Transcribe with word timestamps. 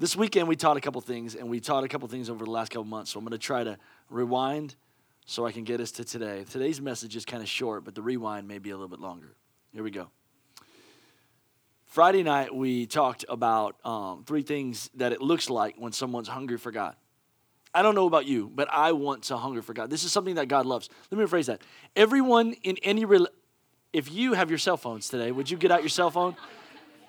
This 0.00 0.14
weekend 0.14 0.46
we 0.46 0.54
taught 0.54 0.76
a 0.76 0.80
couple 0.80 1.00
things, 1.00 1.34
and 1.34 1.48
we 1.48 1.58
taught 1.58 1.82
a 1.82 1.88
couple 1.88 2.06
things 2.06 2.30
over 2.30 2.44
the 2.44 2.50
last 2.50 2.70
couple 2.70 2.84
months. 2.84 3.10
So 3.10 3.18
I'm 3.18 3.24
going 3.24 3.32
to 3.32 3.38
try 3.38 3.64
to 3.64 3.76
rewind 4.10 4.76
so 5.26 5.44
I 5.44 5.50
can 5.50 5.64
get 5.64 5.80
us 5.80 5.90
to 5.92 6.04
today. 6.04 6.44
Today's 6.48 6.80
message 6.80 7.16
is 7.16 7.24
kind 7.24 7.42
of 7.42 7.48
short, 7.48 7.84
but 7.84 7.96
the 7.96 8.02
rewind 8.02 8.46
may 8.46 8.58
be 8.58 8.70
a 8.70 8.74
little 8.74 8.88
bit 8.88 9.00
longer. 9.00 9.34
Here 9.72 9.82
we 9.82 9.90
go. 9.90 10.08
Friday 11.86 12.22
night 12.22 12.54
we 12.54 12.86
talked 12.86 13.24
about 13.28 13.74
um, 13.84 14.22
three 14.24 14.42
things 14.42 14.88
that 14.94 15.12
it 15.12 15.20
looks 15.20 15.50
like 15.50 15.74
when 15.78 15.90
someone's 15.90 16.28
hungry 16.28 16.58
for 16.58 16.70
God. 16.70 16.94
I 17.74 17.82
don't 17.82 17.96
know 17.96 18.06
about 18.06 18.24
you, 18.24 18.50
but 18.54 18.68
I 18.70 18.92
want 18.92 19.24
to 19.24 19.36
hunger 19.36 19.62
for 19.62 19.72
God. 19.72 19.90
This 19.90 20.04
is 20.04 20.12
something 20.12 20.36
that 20.36 20.46
God 20.46 20.64
loves. 20.64 20.88
Let 21.10 21.18
me 21.18 21.24
rephrase 21.24 21.46
that. 21.46 21.62
Everyone 21.96 22.52
in 22.62 22.76
any, 22.82 23.04
re- 23.04 23.26
if 23.92 24.12
you 24.12 24.34
have 24.34 24.48
your 24.48 24.58
cell 24.58 24.76
phones 24.76 25.08
today, 25.08 25.32
would 25.32 25.50
you 25.50 25.56
get 25.56 25.72
out 25.72 25.80
your 25.80 25.88
cell 25.88 26.10
phone? 26.10 26.36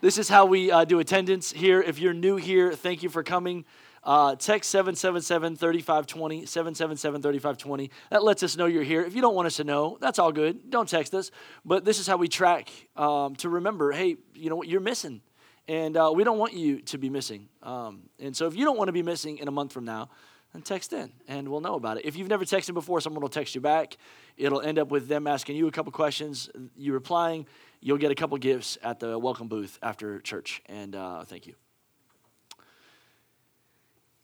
This 0.01 0.17
is 0.17 0.29
how 0.29 0.45
we 0.45 0.71
uh, 0.71 0.85
do 0.85 0.99
attendance 0.99 1.51
here. 1.51 1.81
If 1.81 1.99
you're 1.99 2.13
new 2.13 2.37
here, 2.37 2.71
thank 2.71 3.03
you 3.03 3.09
for 3.09 3.21
coming. 3.21 3.65
Uh, 4.01 4.33
text 4.37 4.71
777 4.71 5.57
3520, 5.57 6.45
777 6.45 7.21
3520. 7.21 7.91
That 8.09 8.23
lets 8.23 8.41
us 8.41 8.55
know 8.55 8.65
you're 8.65 8.83
here. 8.83 9.03
If 9.03 9.13
you 9.13 9.21
don't 9.21 9.35
want 9.35 9.47
us 9.47 9.57
to 9.57 9.65
know, 9.65 9.97
that's 9.99 10.17
all 10.17 10.31
good. 10.31 10.69
Don't 10.69 10.87
text 10.87 11.13
us. 11.13 11.31
But 11.65 11.83
this 11.83 11.99
is 11.99 12.07
how 12.07 12.15
we 12.15 12.29
track 12.29 12.71
um, 12.95 13.35
to 13.37 13.49
remember 13.49 13.91
hey, 13.91 14.15
you 14.33 14.49
know 14.49 14.55
what, 14.55 14.69
you're 14.69 14.79
missing. 14.79 15.19
And 15.67 15.97
uh, 15.97 16.13
we 16.15 16.23
don't 16.23 16.37
want 16.37 16.53
you 16.53 16.79
to 16.83 16.97
be 16.97 17.09
missing. 17.09 17.49
Um, 17.61 18.03
and 18.19 18.33
so 18.33 18.47
if 18.47 18.55
you 18.55 18.63
don't 18.63 18.77
want 18.77 18.87
to 18.87 18.93
be 18.93 19.03
missing 19.03 19.39
in 19.39 19.49
a 19.49 19.51
month 19.51 19.73
from 19.73 19.83
now, 19.83 20.09
then 20.53 20.61
text 20.61 20.93
in 20.93 21.11
and 21.27 21.49
we'll 21.49 21.59
know 21.59 21.75
about 21.75 21.97
it. 21.97 22.05
If 22.05 22.15
you've 22.15 22.29
never 22.29 22.45
texted 22.45 22.73
before, 22.73 23.01
someone 23.01 23.21
will 23.21 23.27
text 23.27 23.53
you 23.53 23.59
back. 23.59 23.97
It'll 24.37 24.61
end 24.61 24.79
up 24.79 24.91
with 24.91 25.09
them 25.09 25.27
asking 25.27 25.57
you 25.57 25.67
a 25.67 25.71
couple 25.71 25.91
questions, 25.91 26.49
you 26.77 26.93
replying, 26.93 27.45
you'll 27.81 27.97
get 27.97 28.11
a 28.11 28.15
couple 28.15 28.37
gifts 28.37 28.77
at 28.83 28.99
the 28.99 29.17
welcome 29.17 29.47
booth 29.47 29.79
after 29.81 30.19
church. 30.19 30.61
And 30.67 30.95
uh, 30.95 31.23
thank 31.23 31.47
you. 31.47 31.55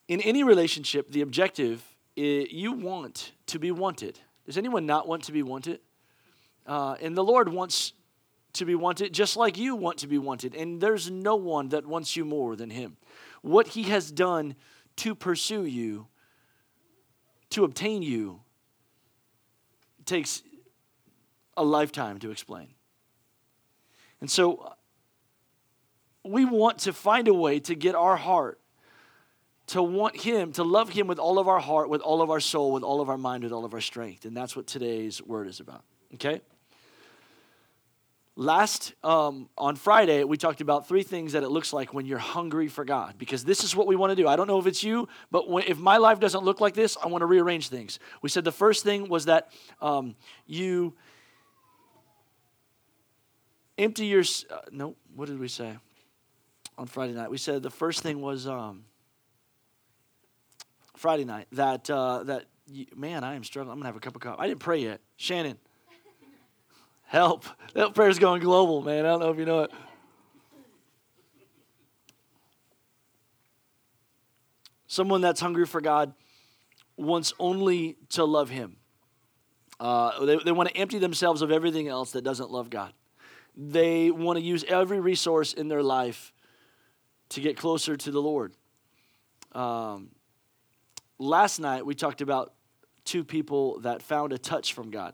In 0.08 0.22
any 0.22 0.44
relationship, 0.44 1.12
the 1.12 1.22
objective 1.22 1.84
is 2.16 2.52
you 2.52 2.74
want 2.74 3.32
to 3.48 3.60
be 3.60 3.72
wanted. 3.72 4.20
Does 4.46 4.58
anyone 4.58 4.86
not 4.86 5.08
want 5.08 5.24
to 5.24 5.32
be 5.32 5.44
wanted? 5.44 5.80
Uh, 6.66 6.96
and 7.02 7.16
the 7.18 7.24
Lord 7.24 7.50
wants 7.50 7.94
to 8.54 8.66
be 8.66 8.76
wanted 8.76 9.14
just 9.14 9.36
like 9.36 9.58
you 9.58 9.76
want 9.76 9.98
to 10.00 10.08
be 10.08 10.18
wanted. 10.18 10.56
And 10.56 10.80
there's 10.80 11.10
no 11.10 11.36
one 11.36 11.70
that 11.70 11.86
wants 11.86 12.16
you 12.16 12.24
more 12.24 12.56
than 12.56 12.70
Him. 12.70 12.98
What 13.42 13.70
He 13.70 13.84
has 13.84 14.12
done 14.12 14.56
to 14.98 15.16
pursue 15.16 15.66
you, 15.66 16.08
to 17.50 17.64
obtain 17.64 18.02
you, 18.02 18.42
takes 20.06 20.44
a 21.58 21.64
lifetime 21.64 22.20
to 22.20 22.32
explain. 22.32 22.75
And 24.26 24.32
so 24.32 24.74
we 26.24 26.46
want 26.46 26.80
to 26.80 26.94
find 26.94 27.28
a 27.28 27.34
way 27.36 27.60
to 27.60 27.76
get 27.76 27.94
our 27.94 28.18
heart 28.18 28.60
to 29.68 29.84
want 29.84 30.20
Him, 30.20 30.52
to 30.54 30.64
love 30.64 30.90
Him 30.90 31.06
with 31.06 31.20
all 31.20 31.38
of 31.38 31.48
our 31.48 31.60
heart, 31.60 31.92
with 31.92 32.02
all 32.02 32.24
of 32.24 32.32
our 32.32 32.40
soul, 32.40 32.72
with 32.72 32.82
all 32.82 33.02
of 33.02 33.10
our 33.10 33.20
mind, 33.20 33.44
with 33.44 33.54
all 33.54 33.66
of 33.66 33.76
our 33.76 33.82
strength. 33.82 34.26
And 34.26 34.36
that's 34.36 34.56
what 34.56 34.66
today's 34.66 35.22
word 35.22 35.46
is 35.46 35.60
about. 35.60 35.84
Okay? 36.16 36.42
Last, 38.36 38.96
um, 39.04 39.48
on 39.60 39.76
Friday, 39.76 40.24
we 40.24 40.38
talked 40.38 40.60
about 40.60 40.88
three 40.88 41.04
things 41.04 41.34
that 41.34 41.44
it 41.44 41.50
looks 41.50 41.72
like 41.72 41.94
when 41.94 42.08
you're 42.08 42.18
hungry 42.18 42.68
for 42.68 42.84
God, 42.84 43.20
because 43.20 43.46
this 43.46 43.64
is 43.64 43.76
what 43.76 43.86
we 43.86 43.96
want 43.96 44.10
to 44.10 44.16
do. 44.16 44.28
I 44.28 44.36
don't 44.36 44.48
know 44.48 44.58
if 44.58 44.66
it's 44.66 44.84
you, 44.84 45.08
but 45.30 45.48
when, 45.48 45.66
if 45.68 45.78
my 45.78 45.98
life 45.98 46.20
doesn't 46.20 46.44
look 46.44 46.60
like 46.60 46.74
this, 46.74 46.98
I 46.98 47.10
want 47.10 47.22
to 47.22 47.28
rearrange 47.28 47.70
things. 47.70 48.00
We 48.24 48.30
said 48.30 48.44
the 48.44 48.52
first 48.52 48.84
thing 48.84 49.08
was 49.08 49.26
that 49.26 49.52
um, 49.84 50.16
you 50.48 50.96
empty 53.78 54.06
your. 54.06 54.24
Uh, 54.50 54.60
no, 54.72 54.96
what 55.16 55.28
did 55.28 55.40
we 55.40 55.48
say 55.48 55.78
on 56.78 56.88
Friday 56.88 57.14
night? 57.14 57.30
We 57.30 57.38
said 57.38 57.64
the 57.64 57.70
first 57.70 58.02
thing 58.02 58.22
was 58.22 58.48
um, 58.48 58.86
Friday 60.96 61.26
night 61.26 61.48
that 61.54 61.90
uh, 61.90 62.24
that 62.24 62.46
man, 62.96 63.24
I 63.24 63.36
am 63.36 63.44
struggling. 63.44 63.74
I'm 63.74 63.80
gonna 63.80 63.88
have 63.88 63.96
a 63.96 64.00
cup 64.00 64.16
of 64.16 64.22
coffee. 64.22 64.40
I 64.40 64.48
didn't 64.48 64.62
pray 64.62 64.80
yet. 64.80 65.02
Shannon, 65.18 65.58
help! 67.04 67.46
That 67.74 67.94
prayer's 67.94 68.20
going 68.20 68.42
global, 68.42 68.82
man. 68.82 69.06
I 69.06 69.10
don't 69.10 69.20
know 69.20 69.32
if 69.32 69.38
you 69.38 69.46
know 69.46 69.64
it. 69.64 69.72
Someone 74.88 75.20
that's 75.20 75.42
hungry 75.42 75.66
for 75.66 75.82
God 75.82 76.14
wants 76.96 77.34
only 77.38 77.98
to 78.10 78.24
love 78.24 78.50
Him. 78.50 78.78
Uh, 79.78 80.24
they, 80.24 80.38
they 80.38 80.52
want 80.54 80.70
to 80.70 80.78
empty 80.78 81.00
themselves 81.00 81.42
of 81.42 81.52
everything 81.52 81.90
else 81.90 82.12
that 82.12 82.24
doesn't 82.24 82.50
love 82.50 82.70
God. 82.70 82.94
They 83.58 84.12
want 84.12 84.38
to 84.38 84.44
use 84.44 84.64
every 84.68 85.00
resource 85.00 85.54
in 85.54 85.68
their 85.68 85.84
life 85.84 86.34
to 87.30 87.42
get 87.42 87.58
closer 87.58 87.96
to 87.96 88.12
the 88.12 88.22
Lord. 88.22 88.54
Um, 89.54 90.10
last 91.18 91.60
night, 91.60 91.86
we 91.86 91.96
talked 91.96 92.22
about 92.22 92.54
two 93.06 93.24
people 93.24 93.80
that 93.80 94.02
found 94.02 94.34
a 94.34 94.38
touch 94.38 94.74
from 94.74 94.92
God. 94.92 95.14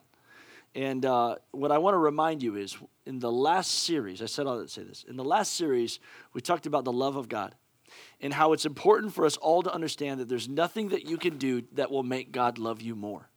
And 0.74 1.06
uh, 1.06 1.36
what 1.52 1.72
I 1.72 1.78
want 1.78 1.96
to 1.96 2.00
remind 2.00 2.42
you 2.42 2.56
is 2.56 2.78
in 3.06 3.20
the 3.20 3.32
last 3.32 3.84
series, 3.84 4.22
I 4.22 4.26
said 4.26 4.48
I'll 4.48 4.66
say 4.68 4.84
this. 4.84 5.04
In 5.08 5.18
the 5.18 5.24
last 5.24 5.54
series, 5.54 6.00
we 6.34 6.42
talked 6.42 6.66
about 6.66 6.86
the 6.86 6.94
love 6.94 7.18
of 7.18 7.28
God 7.28 7.56
and 8.22 8.34
how 8.34 8.54
it's 8.54 8.66
important 8.66 9.14
for 9.14 9.26
us 9.26 9.36
all 9.38 9.62
to 9.64 9.74
understand 9.74 10.22
that 10.22 10.30
there's 10.30 10.48
nothing 10.48 10.90
that 10.90 11.06
you 11.06 11.18
can 11.18 11.38
do 11.38 11.64
that 11.74 11.92
will 11.92 12.04
make 12.04 12.32
God 12.32 12.58
love 12.58 12.82
you 12.82 12.96
more. 12.96 13.30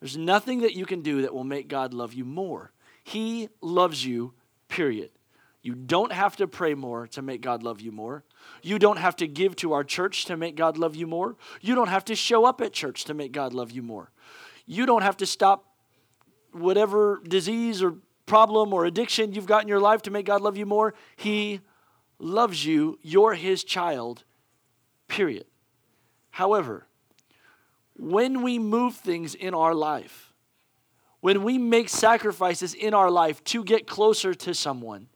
There's 0.00 0.16
nothing 0.16 0.60
that 0.60 0.74
you 0.74 0.86
can 0.86 1.02
do 1.02 1.22
that 1.22 1.34
will 1.34 1.44
make 1.44 1.66
God 1.66 1.92
love 1.92 2.14
you 2.14 2.24
more. 2.24 2.70
He 3.08 3.48
loves 3.62 4.04
you, 4.04 4.34
period. 4.68 5.08
You 5.62 5.74
don't 5.74 6.12
have 6.12 6.36
to 6.36 6.46
pray 6.46 6.74
more 6.74 7.06
to 7.06 7.22
make 7.22 7.40
God 7.40 7.62
love 7.62 7.80
you 7.80 7.90
more. 7.90 8.22
You 8.62 8.78
don't 8.78 8.98
have 8.98 9.16
to 9.16 9.26
give 9.26 9.56
to 9.56 9.72
our 9.72 9.82
church 9.82 10.26
to 10.26 10.36
make 10.36 10.56
God 10.56 10.76
love 10.76 10.94
you 10.94 11.06
more. 11.06 11.34
You 11.62 11.74
don't 11.74 11.88
have 11.88 12.04
to 12.04 12.14
show 12.14 12.44
up 12.44 12.60
at 12.60 12.74
church 12.74 13.04
to 13.04 13.14
make 13.14 13.32
God 13.32 13.54
love 13.54 13.70
you 13.70 13.82
more. 13.82 14.10
You 14.66 14.84
don't 14.84 15.00
have 15.00 15.16
to 15.18 15.26
stop 15.26 15.64
whatever 16.52 17.22
disease 17.26 17.82
or 17.82 17.94
problem 18.26 18.74
or 18.74 18.84
addiction 18.84 19.32
you've 19.32 19.46
got 19.46 19.62
in 19.62 19.68
your 19.68 19.80
life 19.80 20.02
to 20.02 20.10
make 20.10 20.26
God 20.26 20.42
love 20.42 20.58
you 20.58 20.66
more. 20.66 20.92
He 21.16 21.62
loves 22.18 22.66
you. 22.66 22.98
You're 23.00 23.32
His 23.32 23.64
child, 23.64 24.24
period. 25.08 25.46
However, 26.28 26.86
when 27.96 28.42
we 28.42 28.58
move 28.58 28.96
things 28.96 29.34
in 29.34 29.54
our 29.54 29.74
life, 29.74 30.27
when 31.20 31.42
we 31.42 31.58
make 31.58 31.88
sacrifices 31.88 32.74
in 32.74 32.94
our 32.94 33.10
life 33.10 33.42
to 33.44 33.64
get 33.64 33.86
closer 33.86 34.34
to 34.34 34.54
someone, 34.54 35.08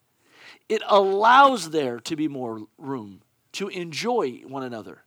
it 0.69 0.83
allows 0.89 1.71
there 1.71 2.01
to 2.01 2.17
be 2.17 2.29
more 2.29 2.63
room 2.79 3.23
to 3.53 3.69
enjoy 3.69 4.43
one 4.47 4.63
another. 4.63 5.03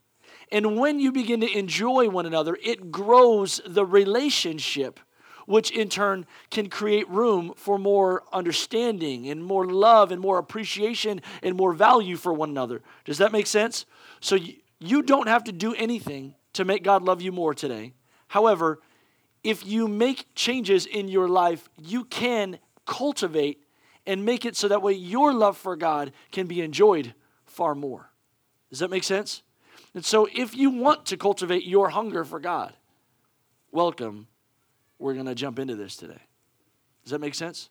And 0.51 0.77
when 0.77 0.99
you 0.99 1.11
begin 1.11 1.41
to 1.41 1.57
enjoy 1.57 2.09
one 2.09 2.25
another, 2.25 2.57
it 2.63 2.91
grows 2.91 3.59
the 3.65 3.85
relationship, 3.85 4.99
which 5.47 5.71
in 5.71 5.89
turn 5.89 6.25
can 6.51 6.69
create 6.69 7.09
room 7.09 7.53
for 7.55 7.77
more 7.79 8.23
understanding 8.31 9.27
and 9.27 9.43
more 9.43 9.65
love 9.65 10.11
and 10.11 10.21
more 10.21 10.37
appreciation 10.37 11.21
and 11.41 11.55
more 11.55 11.73
value 11.73 12.15
for 12.15 12.33
one 12.33 12.49
another. 12.49 12.81
Does 13.05 13.17
that 13.17 13.31
make 13.31 13.47
sense? 13.47 13.85
So 14.19 14.37
you, 14.79 15.01
don't 15.01 15.27
have 15.27 15.43
to 15.45 15.51
do 15.51 15.73
anything 15.73 16.35
to 16.53 16.65
make 16.65 16.83
God 16.83 17.03
love 17.03 17.21
you 17.21 17.31
more 17.31 17.53
today. 17.53 17.93
However, 18.27 18.79
if 19.45 19.63
you 19.63 19.87
make 19.87 20.25
changes 20.33 20.87
in 20.87 21.07
your 21.07 21.29
life, 21.29 21.69
you 21.79 22.03
can 22.05 22.57
cultivate 22.87 23.61
and 24.07 24.25
make 24.25 24.43
it 24.43 24.55
so 24.55 24.67
that 24.67 24.81
way 24.81 24.93
your 24.93 25.33
love 25.33 25.55
for 25.55 25.75
God 25.75 26.11
can 26.31 26.47
be 26.47 26.61
enjoyed 26.61 27.13
far 27.45 27.75
more. 27.75 28.09
Does 28.71 28.79
that 28.79 28.89
make 28.89 29.03
sense? 29.03 29.43
And 29.93 30.03
so, 30.03 30.27
if 30.33 30.55
you 30.55 30.71
want 30.71 31.05
to 31.05 31.17
cultivate 31.17 31.63
your 31.63 31.89
hunger 31.89 32.25
for 32.25 32.39
God, 32.39 32.73
welcome. 33.71 34.27
We're 34.97 35.13
going 35.13 35.27
to 35.27 35.35
jump 35.35 35.59
into 35.59 35.75
this 35.75 35.95
today. 35.95 36.21
Does 37.03 37.11
that 37.11 37.21
make 37.21 37.35
sense? 37.35 37.69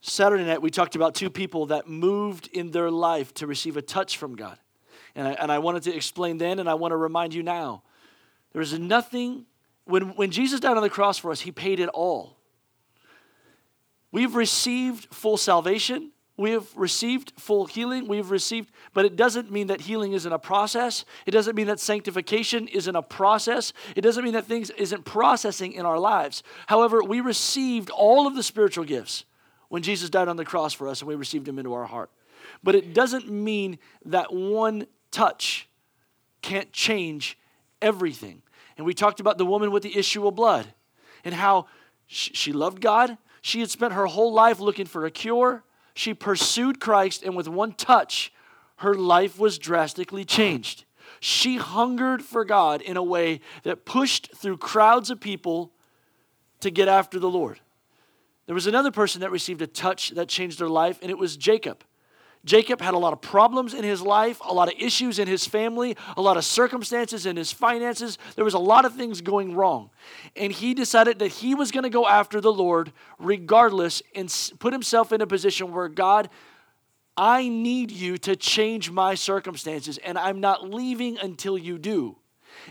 Saturday 0.00 0.44
night, 0.44 0.62
we 0.62 0.70
talked 0.70 0.96
about 0.96 1.14
two 1.14 1.28
people 1.28 1.66
that 1.66 1.86
moved 1.86 2.48
in 2.48 2.70
their 2.70 2.90
life 2.90 3.34
to 3.34 3.46
receive 3.46 3.76
a 3.76 3.82
touch 3.82 4.16
from 4.16 4.36
God. 4.36 4.58
And 5.14 5.28
I, 5.28 5.32
and 5.32 5.52
I 5.52 5.58
wanted 5.58 5.82
to 5.84 5.94
explain 5.94 6.38
then, 6.38 6.58
and 6.58 6.68
I 6.68 6.74
want 6.74 6.92
to 6.92 6.96
remind 6.96 7.34
you 7.34 7.42
now. 7.42 7.82
There 8.52 8.62
is 8.62 8.78
nothing, 8.78 9.46
when, 9.84 10.14
when 10.16 10.30
Jesus 10.30 10.60
died 10.60 10.76
on 10.76 10.82
the 10.82 10.90
cross 10.90 11.18
for 11.18 11.30
us, 11.30 11.40
he 11.40 11.52
paid 11.52 11.80
it 11.80 11.88
all. 11.88 12.36
We've 14.10 14.34
received 14.34 15.06
full 15.14 15.38
salvation. 15.38 16.12
We 16.36 16.50
have 16.52 16.66
received 16.76 17.32
full 17.38 17.66
healing. 17.66 18.08
We've 18.08 18.30
received, 18.30 18.70
but 18.92 19.04
it 19.04 19.16
doesn't 19.16 19.50
mean 19.50 19.68
that 19.68 19.82
healing 19.82 20.12
isn't 20.12 20.32
a 20.32 20.38
process. 20.38 21.04
It 21.24 21.30
doesn't 21.30 21.54
mean 21.54 21.66
that 21.66 21.80
sanctification 21.80 22.68
isn't 22.68 22.96
a 22.96 23.02
process. 23.02 23.72
It 23.96 24.02
doesn't 24.02 24.24
mean 24.24 24.34
that 24.34 24.46
things 24.46 24.70
isn't 24.70 25.04
processing 25.04 25.72
in 25.72 25.86
our 25.86 25.98
lives. 25.98 26.42
However, 26.66 27.02
we 27.02 27.20
received 27.20 27.90
all 27.90 28.26
of 28.26 28.34
the 28.34 28.42
spiritual 28.42 28.84
gifts 28.84 29.24
when 29.68 29.82
Jesus 29.82 30.10
died 30.10 30.28
on 30.28 30.36
the 30.36 30.44
cross 30.44 30.74
for 30.74 30.88
us 30.88 31.00
and 31.00 31.08
we 31.08 31.14
received 31.14 31.48
him 31.48 31.58
into 31.58 31.72
our 31.72 31.86
heart. 31.86 32.10
But 32.62 32.74
it 32.74 32.92
doesn't 32.92 33.30
mean 33.30 33.78
that 34.04 34.32
one 34.32 34.86
touch 35.10 35.68
can't 36.42 36.72
change 36.72 37.38
everything. 37.82 38.42
And 38.76 38.86
we 38.86 38.94
talked 38.94 39.20
about 39.20 39.36
the 39.36 39.44
woman 39.44 39.70
with 39.70 39.82
the 39.82 39.96
issue 39.96 40.26
of 40.26 40.34
blood 40.34 40.66
and 41.24 41.34
how 41.34 41.66
she 42.06 42.52
loved 42.52 42.80
God, 42.80 43.16
she 43.40 43.60
had 43.60 43.70
spent 43.70 43.94
her 43.94 44.06
whole 44.06 44.32
life 44.32 44.60
looking 44.60 44.86
for 44.86 45.04
a 45.04 45.10
cure. 45.10 45.64
She 45.94 46.14
pursued 46.14 46.80
Christ, 46.80 47.22
and 47.22 47.36
with 47.36 47.48
one 47.48 47.72
touch, 47.72 48.32
her 48.76 48.94
life 48.94 49.38
was 49.38 49.58
drastically 49.58 50.24
changed. 50.24 50.84
She 51.20 51.56
hungered 51.56 52.22
for 52.22 52.44
God 52.44 52.82
in 52.82 52.96
a 52.96 53.02
way 53.02 53.40
that 53.62 53.84
pushed 53.84 54.34
through 54.34 54.58
crowds 54.58 55.10
of 55.10 55.20
people 55.20 55.72
to 56.60 56.70
get 56.70 56.88
after 56.88 57.18
the 57.18 57.30
Lord. 57.30 57.60
There 58.46 58.54
was 58.54 58.66
another 58.66 58.90
person 58.90 59.20
that 59.20 59.30
received 59.30 59.62
a 59.62 59.66
touch 59.66 60.10
that 60.10 60.28
changed 60.28 60.58
their 60.58 60.68
life, 60.68 60.98
and 61.02 61.10
it 61.10 61.18
was 61.18 61.36
Jacob. 61.36 61.84
Jacob 62.44 62.80
had 62.80 62.92
a 62.94 62.98
lot 62.98 63.12
of 63.12 63.20
problems 63.20 63.72
in 63.72 63.84
his 63.84 64.02
life, 64.02 64.40
a 64.44 64.52
lot 64.52 64.66
of 64.66 64.74
issues 64.80 65.20
in 65.20 65.28
his 65.28 65.46
family, 65.46 65.96
a 66.16 66.20
lot 66.20 66.36
of 66.36 66.44
circumstances 66.44 67.24
in 67.24 67.36
his 67.36 67.52
finances. 67.52 68.18
There 68.34 68.44
was 68.44 68.54
a 68.54 68.58
lot 68.58 68.84
of 68.84 68.96
things 68.96 69.20
going 69.20 69.54
wrong. 69.54 69.90
And 70.34 70.52
he 70.52 70.74
decided 70.74 71.20
that 71.20 71.28
he 71.28 71.54
was 71.54 71.70
going 71.70 71.84
to 71.84 71.90
go 71.90 72.06
after 72.06 72.40
the 72.40 72.52
Lord 72.52 72.92
regardless 73.20 74.02
and 74.14 74.52
put 74.58 74.72
himself 74.72 75.12
in 75.12 75.20
a 75.20 75.26
position 75.26 75.72
where 75.72 75.88
God, 75.88 76.30
I 77.16 77.48
need 77.48 77.92
you 77.92 78.18
to 78.18 78.34
change 78.34 78.90
my 78.90 79.14
circumstances, 79.14 79.98
and 79.98 80.18
I'm 80.18 80.40
not 80.40 80.68
leaving 80.68 81.18
until 81.18 81.56
you 81.56 81.78
do. 81.78 82.16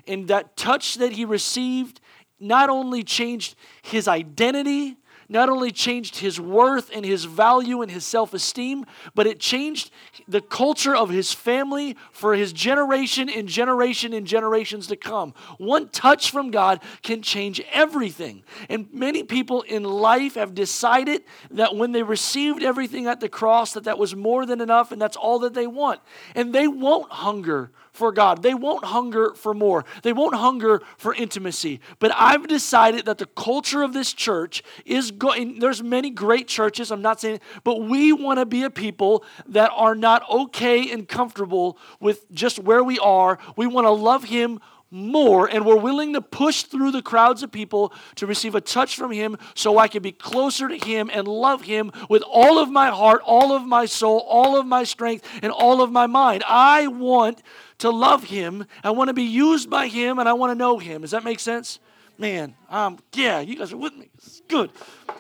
And 0.06 0.28
that 0.28 0.58
touch 0.58 0.96
that 0.96 1.14
he 1.14 1.24
received 1.24 2.02
not 2.42 2.70
only 2.70 3.04
changed 3.04 3.56
his 3.84 4.08
identity, 4.08 4.98
not 5.32 5.48
only 5.48 5.72
changed 5.72 6.18
his 6.18 6.42
worth 6.42 6.92
and 6.94 7.06
his 7.06 7.24
value 7.24 7.82
and 7.82 7.90
his 7.90 8.06
self 8.06 8.34
esteem, 8.34 8.86
but 9.16 9.26
it 9.26 9.40
changed 9.40 9.90
the 10.28 10.42
culture 10.42 10.94
of 10.94 11.10
his 11.10 11.32
family 11.32 11.96
for 12.12 12.36
his 12.36 12.52
generation 12.52 13.30
and 13.30 13.48
generation 13.48 14.12
and 14.14 14.28
generations 14.28 14.88
to 14.88 14.98
come. 14.98 15.34
One 15.58 15.88
touch 15.88 16.32
from 16.32 16.52
God 16.52 16.82
can 17.02 17.22
change 17.22 17.62
everything. 17.72 18.44
And 18.68 18.94
many 18.94 19.24
people 19.24 19.62
in 19.62 19.84
life 19.84 20.36
have 20.36 20.54
decided 20.54 21.24
that 21.52 21.78
when 21.78 21.94
they 21.94 22.04
received 22.04 22.62
everything 22.62 23.08
at 23.08 23.22
the 23.22 23.30
cross, 23.30 23.74
that 23.74 23.86
that 23.86 23.98
was 23.98 24.14
more 24.14 24.46
than 24.46 24.60
enough 24.60 24.92
and 24.92 25.02
that's 25.02 25.16
all 25.16 25.40
that 25.40 25.54
they 25.54 25.68
want. 25.68 26.02
And 26.36 26.54
they 26.54 26.68
won't 26.68 27.10
hunger 27.10 27.72
for 27.92 28.12
God. 28.12 28.42
They 28.42 28.54
won't 28.54 28.86
hunger 28.86 29.34
for 29.34 29.54
more. 29.54 29.86
They 30.04 30.14
won't 30.14 30.36
hunger 30.36 30.82
for 30.98 31.14
intimacy. 31.14 31.80
But 32.00 32.12
I've 32.16 32.48
decided 32.48 33.06
that 33.06 33.18
the 33.18 33.26
culture 33.26 33.84
of 33.84 33.94
this 33.94 34.14
church 34.14 34.64
is 34.86 35.12
going, 35.12 35.60
there's 35.60 35.84
many 35.84 36.10
great 36.10 36.48
churches, 36.48 36.92
I'm 36.92 37.02
not 37.02 37.20
saying, 37.20 37.40
but 37.64 37.82
we 37.82 38.14
want 38.14 38.40
to 38.40 38.46
be 38.46 38.64
a 38.64 38.70
people 38.70 39.24
that 39.48 39.72
are 39.76 39.96
not 39.96 40.28
okay 40.30 40.92
and 40.92 41.08
comfortable 41.08 41.78
with 42.00 42.32
just 42.32 42.60
where 42.60 42.84
we 42.84 43.00
are. 43.00 43.38
We 43.56 43.68
want 43.68 43.86
to 43.86 43.92
love 43.92 44.24
Him 44.26 44.60
more 44.92 45.48
and 45.48 45.66
we're 45.66 45.78
willing 45.78 46.14
to 46.14 46.22
push 46.22 46.64
through 46.64 46.92
the 46.92 47.02
crowds 47.02 47.42
of 47.42 47.52
people 47.52 47.94
to 48.16 48.28
receive 48.28 48.54
a 48.54 48.62
touch 48.62 48.96
from 48.96 49.12
him 49.12 49.38
so 49.56 49.78
I 49.78 49.88
can 49.88 50.04
be 50.04 50.12
closer 50.12 50.68
to 50.68 50.78
him 50.78 51.10
and 51.12 51.28
love 51.28 51.64
him 51.64 51.92
with 52.10 52.24
all 52.24 52.60
of 52.60 52.70
my 52.70 52.90
heart, 52.90 53.22
all 53.26 53.54
of 53.54 53.66
my 53.66 53.86
soul, 53.86 54.20
all 54.28 54.60
of 54.60 54.66
my 54.66 54.84
strength, 54.84 55.28
and 55.42 55.52
all 55.52 55.82
of 55.82 55.92
my 55.92 56.08
mind. 56.08 56.44
I 56.48 56.88
want 56.88 57.42
to 57.80 57.90
love 57.90 58.26
him. 58.26 58.66
I 58.84 58.92
want 58.92 59.08
to 59.08 59.14
be 59.14 59.24
used 59.24 59.70
by 59.70 59.88
him 59.88 60.20
and 60.20 60.28
I 60.28 60.34
want 60.34 60.52
to 60.52 60.56
know 60.56 60.78
him. 60.78 61.02
Does 61.02 61.12
that 61.12 61.24
make 61.24 61.40
sense? 61.40 61.80
Man, 62.18 62.54
um, 62.70 63.00
yeah, 63.14 63.40
you 63.40 63.58
guys 63.58 63.74
are 63.74 63.78
with 63.78 63.96
me. 63.96 64.10
It's 64.16 64.42
good. 64.48 64.70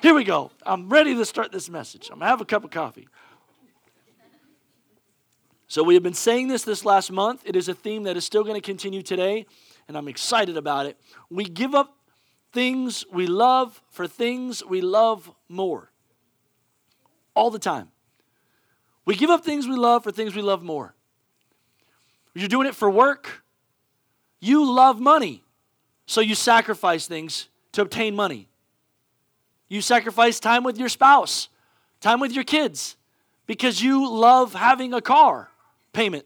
Here 0.01 0.13
we 0.13 0.23
go. 0.23 0.51
I'm 0.63 0.89
ready 0.89 1.15
to 1.15 1.25
start 1.25 1.51
this 1.51 1.69
message. 1.69 2.09
I'm 2.11 2.19
going 2.19 2.27
to 2.27 2.29
have 2.29 2.41
a 2.41 2.45
cup 2.45 2.63
of 2.63 2.69
coffee. 2.69 3.07
So, 5.71 5.83
we 5.83 5.93
have 5.93 6.03
been 6.03 6.13
saying 6.13 6.49
this 6.49 6.63
this 6.63 6.83
last 6.83 7.13
month. 7.13 7.43
It 7.45 7.55
is 7.55 7.69
a 7.69 7.73
theme 7.73 8.03
that 8.03 8.17
is 8.17 8.25
still 8.25 8.43
going 8.43 8.59
to 8.59 8.61
continue 8.61 9.01
today, 9.01 9.45
and 9.87 9.95
I'm 9.95 10.09
excited 10.09 10.57
about 10.57 10.85
it. 10.85 10.99
We 11.29 11.45
give 11.45 11.73
up 11.73 11.95
things 12.51 13.05
we 13.09 13.25
love 13.25 13.81
for 13.89 14.05
things 14.05 14.61
we 14.65 14.81
love 14.81 15.31
more. 15.47 15.89
All 17.35 17.49
the 17.49 17.57
time. 17.57 17.87
We 19.05 19.15
give 19.15 19.29
up 19.29 19.45
things 19.45 19.65
we 19.65 19.77
love 19.77 20.03
for 20.03 20.11
things 20.11 20.35
we 20.35 20.41
love 20.41 20.61
more. 20.61 20.93
You're 22.33 22.49
doing 22.49 22.67
it 22.67 22.75
for 22.75 22.89
work. 22.89 23.41
You 24.41 24.69
love 24.69 24.99
money, 24.99 25.41
so 26.05 26.19
you 26.19 26.35
sacrifice 26.35 27.07
things 27.07 27.47
to 27.71 27.81
obtain 27.81 28.13
money. 28.13 28.49
You 29.69 29.79
sacrifice 29.79 30.37
time 30.37 30.65
with 30.65 30.77
your 30.77 30.89
spouse, 30.89 31.47
time 32.01 32.19
with 32.19 32.33
your 32.33 32.43
kids, 32.43 32.97
because 33.47 33.81
you 33.81 34.11
love 34.11 34.53
having 34.53 34.93
a 34.93 34.99
car 34.99 35.47
payment. 35.93 36.25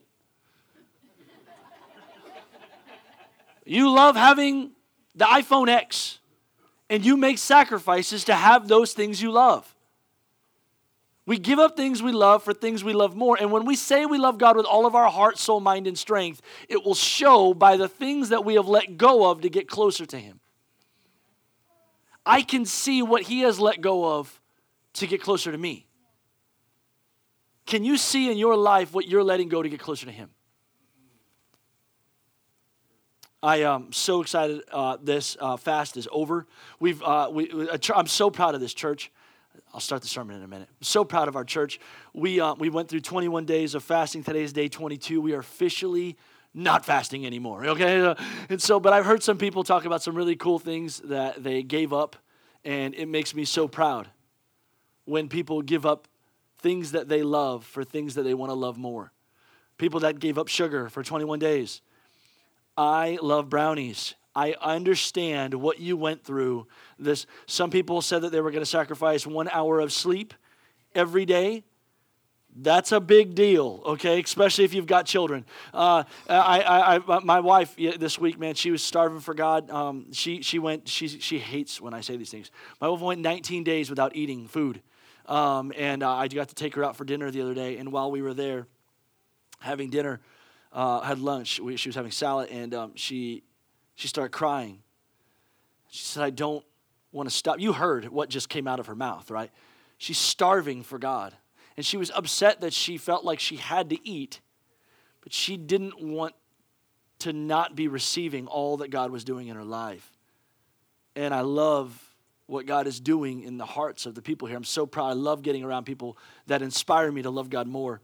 you 3.65 3.89
love 3.89 4.15
having 4.15 4.71
the 5.15 5.25
iPhone 5.25 5.69
X, 5.69 6.19
and 6.89 7.05
you 7.05 7.17
make 7.17 7.37
sacrifices 7.37 8.25
to 8.25 8.35
have 8.35 8.67
those 8.67 8.93
things 8.93 9.21
you 9.21 9.31
love. 9.31 9.75
We 11.25 11.39
give 11.39 11.57
up 11.57 11.75
things 11.75 12.03
we 12.03 12.11
love 12.11 12.43
for 12.43 12.53
things 12.53 12.83
we 12.83 12.93
love 12.93 13.15
more. 13.15 13.35
And 13.39 13.51
when 13.51 13.65
we 13.65 13.75
say 13.75 14.05
we 14.05 14.19
love 14.19 14.37
God 14.37 14.55
with 14.55 14.67
all 14.67 14.85
of 14.85 14.93
our 14.93 15.09
heart, 15.09 15.39
soul, 15.39 15.59
mind, 15.59 15.87
and 15.87 15.97
strength, 15.97 16.41
it 16.69 16.85
will 16.85 16.93
show 16.93 17.53
by 17.53 17.77
the 17.77 17.87
things 17.87 18.29
that 18.29 18.45
we 18.45 18.55
have 18.55 18.67
let 18.67 18.97
go 18.97 19.29
of 19.29 19.41
to 19.41 19.49
get 19.49 19.67
closer 19.67 20.05
to 20.05 20.19
Him. 20.19 20.39
I 22.25 22.43
can 22.43 22.65
see 22.65 23.01
what 23.01 23.23
He 23.23 23.39
has 23.41 23.59
let 23.59 23.81
go 23.81 24.19
of 24.19 24.39
to 24.93 25.07
get 25.07 25.21
closer 25.21 25.51
to 25.51 25.57
me. 25.57 25.87
Can 27.65 27.83
you 27.83 27.97
see 27.97 28.31
in 28.31 28.37
your 28.37 28.55
life 28.55 28.93
what 28.93 29.07
you're 29.07 29.23
letting 29.23 29.49
go 29.49 29.63
to 29.63 29.69
get 29.69 29.79
closer 29.79 30.05
to 30.05 30.11
Him? 30.11 30.29
I 33.41 33.57
am 33.57 33.91
so 33.91 34.21
excited 34.21 34.63
uh, 34.71 34.97
this 35.01 35.37
uh, 35.39 35.57
fast 35.57 35.97
is 35.97 36.07
over. 36.11 36.47
We've, 36.79 37.01
uh, 37.03 37.29
we, 37.31 37.69
I'm 37.93 38.07
so 38.07 38.31
proud 38.31 38.55
of 38.55 38.61
this 38.61 38.73
church. 38.73 39.11
I'll 39.73 39.79
start 39.79 40.01
the 40.01 40.07
sermon 40.07 40.37
in 40.37 40.43
a 40.43 40.47
minute. 40.47 40.67
I'm 40.69 40.83
so 40.83 41.03
proud 41.03 41.27
of 41.27 41.35
our 41.35 41.43
church. 41.43 41.79
We, 42.13 42.39
uh, 42.39 42.55
we 42.55 42.69
went 42.69 42.89
through 42.89 43.01
21 43.01 43.45
days 43.45 43.75
of 43.75 43.83
fasting. 43.83 44.23
Today 44.23 44.41
is 44.41 44.53
day 44.53 44.67
22. 44.67 45.21
We 45.21 45.33
are 45.33 45.39
officially 45.39 46.17
not 46.55 46.85
fasting 46.85 47.25
anymore, 47.25 47.65
okay? 47.67 48.15
And 48.49 48.61
so, 48.61 48.79
but 48.79 48.93
I've 48.93 49.05
heard 49.05 49.21
some 49.21 49.37
people 49.37 49.63
talk 49.63 49.85
about 49.85 50.01
some 50.01 50.15
really 50.15 50.35
cool 50.35 50.57
things 50.57 51.01
that 51.01 51.43
they 51.43 51.61
gave 51.61 51.93
up, 51.93 52.15
and 52.63 52.95
it 52.95 53.07
makes 53.07 53.35
me 53.35 53.43
so 53.45 53.67
proud 53.67 54.07
when 55.03 55.27
people 55.27 55.61
give 55.61 55.85
up 55.85 56.07
things 56.59 56.91
that 56.91 57.07
they 57.09 57.23
love 57.23 57.65
for 57.65 57.83
things 57.83 58.15
that 58.15 58.23
they 58.23 58.33
want 58.33 58.49
to 58.49 58.55
love 58.55 58.77
more. 58.77 59.11
People 59.77 59.99
that 60.01 60.19
gave 60.19 60.37
up 60.37 60.47
sugar 60.47 60.89
for 60.89 61.03
21 61.03 61.39
days. 61.39 61.81
I 62.77 63.17
love 63.21 63.49
brownies. 63.49 64.15
I 64.35 64.55
understand 64.61 65.53
what 65.53 65.79
you 65.79 65.95
went 65.95 66.23
through. 66.23 66.67
This 66.99 67.25
some 67.45 67.69
people 67.69 68.01
said 68.01 68.21
that 68.23 68.31
they 68.31 68.41
were 68.41 68.51
going 68.51 68.63
to 68.63 68.69
sacrifice 68.69 69.25
1 69.25 69.49
hour 69.49 69.79
of 69.79 69.93
sleep 69.93 70.33
every 70.93 71.25
day. 71.25 71.63
That's 72.57 72.93
a 72.93 73.01
big 73.01 73.35
deal, 73.35 73.81
okay? 73.85 74.21
Especially 74.21 74.63
if 74.63 74.73
you've 74.73 74.87
got 74.87 75.05
children. 75.05 75.45
Uh, 75.73 76.05
I, 76.29 76.61
I, 76.61 76.95
I, 76.95 77.19
my 77.19 77.41
wife 77.41 77.75
this 77.75 78.17
week, 78.17 78.39
man, 78.39 78.55
she 78.55 78.71
was 78.71 78.81
starving 78.81 79.19
for 79.19 79.33
God. 79.33 79.69
Um, 79.69 80.13
she, 80.13 80.41
she 80.41 80.57
went. 80.57 80.87
She, 80.87 81.09
she 81.09 81.37
hates 81.37 81.81
when 81.81 81.93
I 81.93 81.99
say 81.99 82.15
these 82.15 82.29
things. 82.29 82.51
My 82.79 82.87
wife 82.87 83.01
went 83.01 83.19
19 83.19 83.65
days 83.65 83.89
without 83.89 84.15
eating 84.15 84.47
food, 84.47 84.81
um, 85.27 85.71
and 85.75 86.03
uh, 86.03 86.13
I 86.13 86.27
got 86.27 86.49
to 86.49 86.55
take 86.55 86.75
her 86.75 86.83
out 86.83 86.95
for 86.95 87.05
dinner 87.05 87.31
the 87.31 87.41
other 87.41 87.53
day. 87.53 87.77
And 87.77 87.91
while 87.91 88.11
we 88.11 88.21
were 88.21 88.33
there, 88.33 88.67
having 89.59 89.89
dinner, 89.89 90.21
uh, 90.71 91.01
had 91.01 91.19
lunch. 91.19 91.59
We, 91.59 91.77
she 91.77 91.89
was 91.89 91.95
having 91.95 92.11
salad, 92.11 92.49
and 92.49 92.73
um, 92.73 92.91
she 92.95 93.43
she 93.95 94.07
started 94.07 94.31
crying. 94.31 94.79
She 95.89 96.03
said, 96.03 96.23
I 96.23 96.29
don't 96.29 96.65
want 97.11 97.29
to 97.29 97.35
stop. 97.35 97.59
You 97.59 97.71
heard 97.71 98.09
what 98.09 98.29
just 98.29 98.49
came 98.49 98.67
out 98.67 98.79
of 98.79 98.87
her 98.87 98.95
mouth, 98.95 99.31
right? 99.31 99.49
She's 99.97 100.17
starving 100.17 100.83
for 100.83 100.99
God. 100.99 101.33
And 101.77 101.85
she 101.85 101.97
was 101.97 102.11
upset 102.11 102.61
that 102.61 102.73
she 102.73 102.97
felt 102.97 103.23
like 103.23 103.39
she 103.39 103.55
had 103.55 103.89
to 103.89 104.07
eat, 104.07 104.41
but 105.21 105.33
she 105.33 105.57
didn't 105.57 106.01
want 106.01 106.35
to 107.19 107.33
not 107.33 107.75
be 107.75 107.87
receiving 107.87 108.47
all 108.47 108.77
that 108.77 108.89
God 108.89 109.11
was 109.11 109.23
doing 109.23 109.47
in 109.47 109.55
her 109.55 109.63
life. 109.63 110.11
And 111.15 111.33
I 111.33 111.41
love 111.41 112.04
what 112.47 112.65
God 112.65 112.87
is 112.87 112.99
doing 112.99 113.41
in 113.41 113.57
the 113.57 113.65
hearts 113.65 114.05
of 114.05 114.15
the 114.15 114.21
people 114.21 114.47
here. 114.47 114.57
I'm 114.57 114.63
so 114.63 114.85
proud. 114.85 115.07
I 115.07 115.13
love 115.13 115.41
getting 115.41 115.63
around 115.63 115.85
people 115.85 116.17
that 116.47 116.61
inspire 116.61 117.11
me 117.11 117.23
to 117.23 117.29
love 117.29 117.49
God 117.49 117.67
more. 117.67 118.01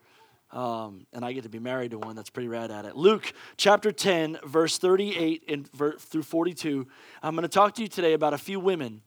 Um, 0.52 1.06
and 1.14 1.24
I 1.24 1.32
get 1.32 1.44
to 1.44 1.50
be 1.50 1.60
married 1.60 1.92
to 1.92 2.00
one 2.00 2.16
that's 2.16 2.30
pretty 2.30 2.50
rad 2.50 2.72
at 2.72 2.86
it. 2.86 2.96
Luke 2.98 3.32
chapter 3.56 3.92
10, 3.92 4.40
verse 4.46 4.78
38 4.78 5.44
and 5.48 5.70
through 5.72 6.24
42. 6.24 6.88
I'm 7.24 7.36
going 7.36 7.44
to 7.44 7.48
talk 7.48 7.76
to 7.76 7.82
you 7.82 7.88
today 7.88 8.14
about 8.14 8.34
a 8.34 8.38
few 8.38 8.60
women 8.60 9.02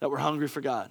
that 0.00 0.10
were 0.10 0.18
hungry 0.18 0.48
for 0.48 0.60
God. 0.60 0.90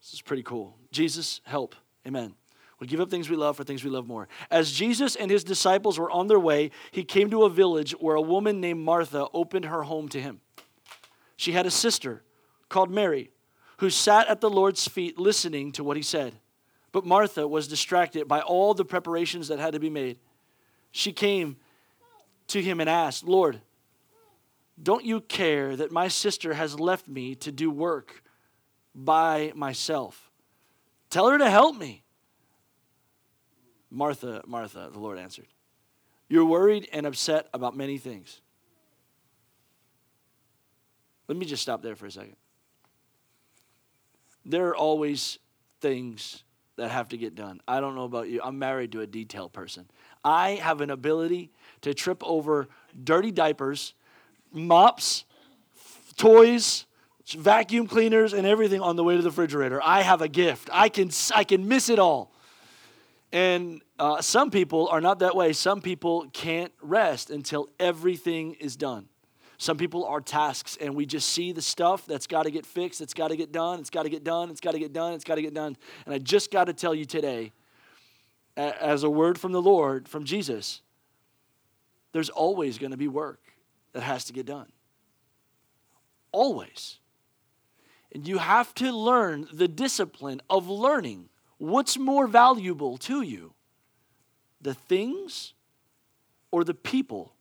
This 0.00 0.14
is 0.14 0.22
pretty 0.22 0.44
cool. 0.44 0.78
Jesus, 0.92 1.40
help. 1.44 1.74
Amen. 2.06 2.34
We 2.78 2.86
give 2.86 3.00
up 3.00 3.10
things 3.10 3.30
we 3.30 3.36
love 3.36 3.56
for 3.56 3.64
things 3.64 3.84
we 3.84 3.90
love 3.90 4.06
more. 4.06 4.28
As 4.50 4.70
Jesus 4.70 5.16
and 5.16 5.30
his 5.30 5.44
disciples 5.44 5.98
were 5.98 6.10
on 6.10 6.26
their 6.26 6.38
way, 6.38 6.70
he 6.90 7.04
came 7.04 7.30
to 7.30 7.44
a 7.44 7.50
village 7.50 7.92
where 7.92 8.16
a 8.16 8.22
woman 8.22 8.60
named 8.60 8.80
Martha 8.80 9.26
opened 9.32 9.64
her 9.64 9.84
home 9.84 10.08
to 10.10 10.20
him. 10.20 10.40
She 11.36 11.52
had 11.52 11.66
a 11.66 11.70
sister 11.70 12.22
called 12.68 12.90
Mary 12.90 13.30
who 13.78 13.90
sat 13.90 14.28
at 14.28 14.40
the 14.40 14.50
Lord's 14.50 14.86
feet 14.86 15.18
listening 15.18 15.72
to 15.72 15.84
what 15.84 15.96
he 15.96 16.02
said. 16.02 16.34
But 16.92 17.04
Martha 17.04 17.46
was 17.46 17.68
distracted 17.68 18.26
by 18.26 18.40
all 18.40 18.74
the 18.74 18.84
preparations 18.84 19.48
that 19.48 19.58
had 19.58 19.72
to 19.74 19.80
be 19.80 19.90
made. 19.90 20.18
She 20.92 21.12
came 21.12 21.56
to 22.48 22.62
him 22.62 22.80
and 22.80 22.88
asked, 22.88 23.24
Lord, 23.24 23.60
don't 24.82 25.04
you 25.04 25.20
care 25.20 25.76
that 25.76 25.92
my 25.92 26.08
sister 26.08 26.54
has 26.54 26.78
left 26.78 27.08
me 27.08 27.34
to 27.36 27.52
do 27.52 27.70
work 27.70 28.22
by 28.94 29.52
myself? 29.54 30.30
Tell 31.10 31.28
her 31.28 31.38
to 31.38 31.50
help 31.50 31.76
me. 31.76 32.02
Martha, 33.96 34.42
Martha, 34.46 34.90
the 34.92 34.98
Lord 34.98 35.18
answered, 35.18 35.46
You're 36.28 36.44
worried 36.44 36.86
and 36.92 37.06
upset 37.06 37.48
about 37.54 37.74
many 37.74 37.96
things. 37.96 38.42
Let 41.28 41.38
me 41.38 41.46
just 41.46 41.62
stop 41.62 41.82
there 41.82 41.96
for 41.96 42.04
a 42.04 42.10
second. 42.10 42.36
There 44.44 44.68
are 44.68 44.76
always 44.76 45.38
things 45.80 46.44
that 46.76 46.90
have 46.90 47.08
to 47.08 47.16
get 47.16 47.34
done. 47.34 47.62
I 47.66 47.80
don't 47.80 47.94
know 47.94 48.04
about 48.04 48.28
you. 48.28 48.40
I'm 48.44 48.58
married 48.58 48.92
to 48.92 49.00
a 49.00 49.06
detail 49.06 49.48
person. 49.48 49.88
I 50.22 50.50
have 50.50 50.82
an 50.82 50.90
ability 50.90 51.50
to 51.80 51.94
trip 51.94 52.22
over 52.22 52.68
dirty 53.02 53.32
diapers, 53.32 53.94
mops, 54.52 55.24
toys, 56.16 56.84
vacuum 57.34 57.86
cleaners, 57.86 58.34
and 58.34 58.46
everything 58.46 58.82
on 58.82 58.96
the 58.96 59.02
way 59.02 59.16
to 59.16 59.22
the 59.22 59.30
refrigerator. 59.30 59.80
I 59.82 60.02
have 60.02 60.20
a 60.20 60.28
gift. 60.28 60.68
I 60.70 60.90
can 60.90 61.10
I 61.34 61.44
can 61.44 61.66
miss 61.66 61.88
it 61.88 61.98
all. 61.98 62.35
And 63.32 63.82
uh, 63.98 64.22
some 64.22 64.50
people 64.50 64.88
are 64.88 65.00
not 65.00 65.18
that 65.18 65.34
way. 65.34 65.52
Some 65.52 65.80
people 65.80 66.26
can't 66.32 66.72
rest 66.80 67.30
until 67.30 67.68
everything 67.78 68.54
is 68.54 68.76
done. 68.76 69.08
Some 69.58 69.78
people 69.78 70.04
are 70.04 70.20
tasks, 70.20 70.76
and 70.80 70.94
we 70.94 71.06
just 71.06 71.30
see 71.30 71.52
the 71.52 71.62
stuff 71.62 72.04
that's 72.04 72.26
got 72.26 72.42
to 72.42 72.50
get 72.50 72.66
fixed, 72.66 73.00
it's 73.00 73.14
got 73.14 73.28
to 73.28 73.36
get 73.36 73.52
done, 73.52 73.80
it's 73.80 73.88
got 73.88 74.02
to 74.02 74.10
get 74.10 74.22
done, 74.22 74.50
it's 74.50 74.60
got 74.60 74.72
to 74.72 74.78
get 74.78 74.92
done, 74.92 75.14
it's 75.14 75.24
got 75.24 75.36
to 75.36 75.42
get 75.42 75.54
done. 75.54 75.78
And 76.04 76.14
I 76.14 76.18
just 76.18 76.50
got 76.50 76.64
to 76.64 76.74
tell 76.74 76.94
you 76.94 77.06
today, 77.06 77.52
as 78.56 79.02
a 79.02 79.10
word 79.10 79.38
from 79.38 79.52
the 79.52 79.62
Lord, 79.62 80.08
from 80.08 80.24
Jesus, 80.24 80.82
there's 82.12 82.28
always 82.28 82.76
going 82.78 82.90
to 82.90 82.96
be 82.98 83.08
work 83.08 83.40
that 83.92 84.02
has 84.02 84.24
to 84.26 84.34
get 84.34 84.46
done. 84.46 84.70
Always. 86.32 86.98
And 88.12 88.26
you 88.28 88.38
have 88.38 88.74
to 88.74 88.92
learn 88.92 89.48
the 89.52 89.68
discipline 89.68 90.40
of 90.50 90.68
learning 90.68 91.30
what's 91.58 91.98
more 91.98 92.26
valuable 92.26 92.98
to 92.98 93.22
you 93.22 93.52
the 94.60 94.74
things 94.74 95.54
or 96.50 96.64
the 96.64 96.74
people 96.74 97.36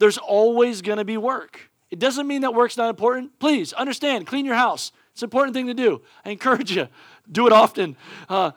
there's 0.00 0.18
always 0.18 0.80
going 0.82 0.96
to 0.96 1.04
be 1.04 1.18
work. 1.18 1.70
It 1.90 1.98
doesn't 1.98 2.26
mean 2.26 2.40
that 2.40 2.54
work's 2.54 2.76
not 2.76 2.88
important. 2.88 3.38
Please 3.38 3.72
understand, 3.74 4.26
clean 4.26 4.46
your 4.46 4.54
house. 4.54 4.92
It's 5.12 5.22
an 5.22 5.26
important 5.26 5.54
thing 5.54 5.66
to 5.66 5.74
do. 5.74 6.00
I 6.24 6.30
encourage 6.30 6.72
you, 6.72 6.88
do 7.30 7.46
it 7.46 7.52
often. 7.52 7.96
Uh, 8.28 8.52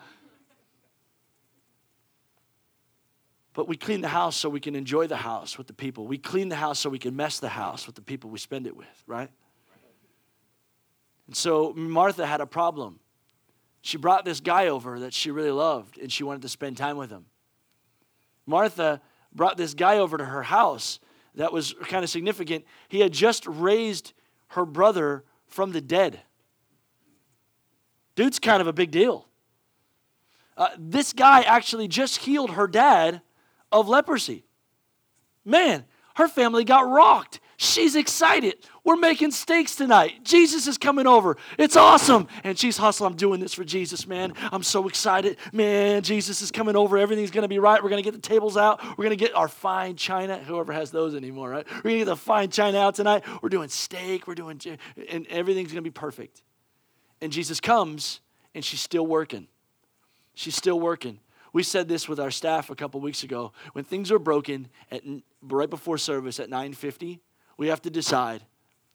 but 3.52 3.68
we 3.68 3.76
clean 3.76 4.00
the 4.00 4.08
house 4.08 4.36
so 4.36 4.48
we 4.48 4.58
can 4.58 4.74
enjoy 4.74 5.06
the 5.06 5.16
house 5.16 5.58
with 5.58 5.66
the 5.66 5.74
people. 5.74 6.06
We 6.06 6.16
clean 6.16 6.48
the 6.48 6.56
house 6.56 6.78
so 6.78 6.88
we 6.88 6.98
can 6.98 7.14
mess 7.14 7.38
the 7.38 7.50
house 7.50 7.86
with 7.86 7.94
the 7.94 8.02
people 8.02 8.30
we 8.30 8.38
spend 8.38 8.66
it 8.66 8.74
with, 8.74 9.04
right? 9.06 9.28
And 11.26 11.36
so 11.36 11.74
Martha 11.74 12.26
had 12.26 12.40
a 12.40 12.46
problem. 12.46 13.00
She 13.84 13.98
brought 13.98 14.24
this 14.24 14.40
guy 14.40 14.68
over 14.68 15.00
that 15.00 15.12
she 15.12 15.30
really 15.30 15.50
loved 15.50 15.98
and 15.98 16.10
she 16.10 16.24
wanted 16.24 16.40
to 16.40 16.48
spend 16.48 16.78
time 16.78 16.96
with 16.96 17.10
him. 17.10 17.26
Martha 18.46 19.02
brought 19.30 19.58
this 19.58 19.74
guy 19.74 19.98
over 19.98 20.16
to 20.16 20.24
her 20.24 20.42
house 20.42 21.00
that 21.34 21.52
was 21.52 21.74
kind 21.82 22.02
of 22.02 22.08
significant. 22.08 22.64
He 22.88 23.00
had 23.00 23.12
just 23.12 23.46
raised 23.46 24.14
her 24.48 24.64
brother 24.64 25.22
from 25.48 25.72
the 25.72 25.82
dead. 25.82 26.22
Dude's 28.14 28.38
kind 28.38 28.62
of 28.62 28.66
a 28.66 28.72
big 28.72 28.90
deal. 28.90 29.28
Uh, 30.56 30.68
this 30.78 31.12
guy 31.12 31.42
actually 31.42 31.86
just 31.86 32.16
healed 32.16 32.52
her 32.52 32.66
dad 32.66 33.20
of 33.70 33.86
leprosy. 33.86 34.46
Man, 35.44 35.84
her 36.16 36.26
family 36.26 36.64
got 36.64 36.88
rocked. 36.88 37.38
She's 37.56 37.94
excited. 37.94 38.56
We're 38.82 38.96
making 38.96 39.30
steaks 39.30 39.76
tonight. 39.76 40.24
Jesus 40.24 40.66
is 40.66 40.76
coming 40.76 41.06
over. 41.06 41.36
It's 41.58 41.76
awesome. 41.76 42.26
And 42.42 42.58
she's 42.58 42.76
hustling. 42.76 43.12
I'm 43.12 43.16
doing 43.16 43.40
this 43.40 43.54
for 43.54 43.64
Jesus, 43.64 44.06
man. 44.06 44.34
I'm 44.52 44.62
so 44.62 44.88
excited. 44.88 45.36
Man, 45.52 46.02
Jesus 46.02 46.42
is 46.42 46.50
coming 46.50 46.76
over. 46.76 46.98
Everything's 46.98 47.30
going 47.30 47.42
to 47.42 47.48
be 47.48 47.58
right. 47.58 47.82
We're 47.82 47.90
going 47.90 48.02
to 48.02 48.10
get 48.10 48.20
the 48.20 48.28
tables 48.28 48.56
out. 48.56 48.82
We're 48.98 49.04
going 49.04 49.16
to 49.16 49.24
get 49.24 49.34
our 49.34 49.48
fine 49.48 49.96
china. 49.96 50.38
Whoever 50.38 50.72
has 50.72 50.90
those 50.90 51.14
anymore, 51.14 51.50
right? 51.50 51.66
We're 51.76 51.82
going 51.82 51.94
to 51.94 51.98
get 52.00 52.06
the 52.06 52.16
fine 52.16 52.50
china 52.50 52.78
out 52.78 52.96
tonight. 52.96 53.24
We're 53.40 53.48
doing 53.48 53.68
steak. 53.68 54.26
We're 54.26 54.34
doing, 54.34 54.60
and 55.08 55.26
everything's 55.28 55.68
going 55.68 55.82
to 55.82 55.82
be 55.82 55.90
perfect. 55.90 56.42
And 57.20 57.32
Jesus 57.32 57.60
comes, 57.60 58.20
and 58.54 58.64
she's 58.64 58.80
still 58.80 59.06
working. 59.06 59.46
She's 60.34 60.56
still 60.56 60.80
working. 60.80 61.20
We 61.52 61.62
said 61.62 61.86
this 61.86 62.08
with 62.08 62.18
our 62.18 62.32
staff 62.32 62.68
a 62.68 62.74
couple 62.74 63.00
weeks 63.00 63.22
ago. 63.22 63.52
When 63.72 63.84
things 63.84 64.10
are 64.10 64.18
broken 64.18 64.68
at 64.90 65.02
right 65.40 65.70
before 65.70 65.98
service 65.98 66.40
at 66.40 66.50
9:50, 66.50 67.20
we 67.56 67.68
have 67.68 67.82
to 67.82 67.90
decide 67.90 68.42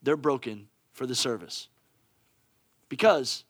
they're 0.02 0.16
broken 0.16 0.68
for 0.92 1.06
the 1.06 1.14
service. 1.14 1.68
Because 2.88 3.44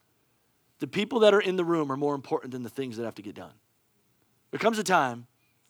the 0.78 0.86
people 0.86 1.20
that 1.20 1.34
are 1.34 1.40
in 1.40 1.56
the 1.56 1.64
room 1.64 1.90
are 1.90 1.96
more 1.96 2.14
important 2.14 2.52
than 2.52 2.62
the 2.62 2.68
things 2.68 2.96
that 2.96 3.04
have 3.04 3.14
to 3.16 3.22
get 3.22 3.34
done. 3.34 3.52
There 4.50 4.58
comes 4.58 4.78
a 4.78 4.84
time, 4.84 5.26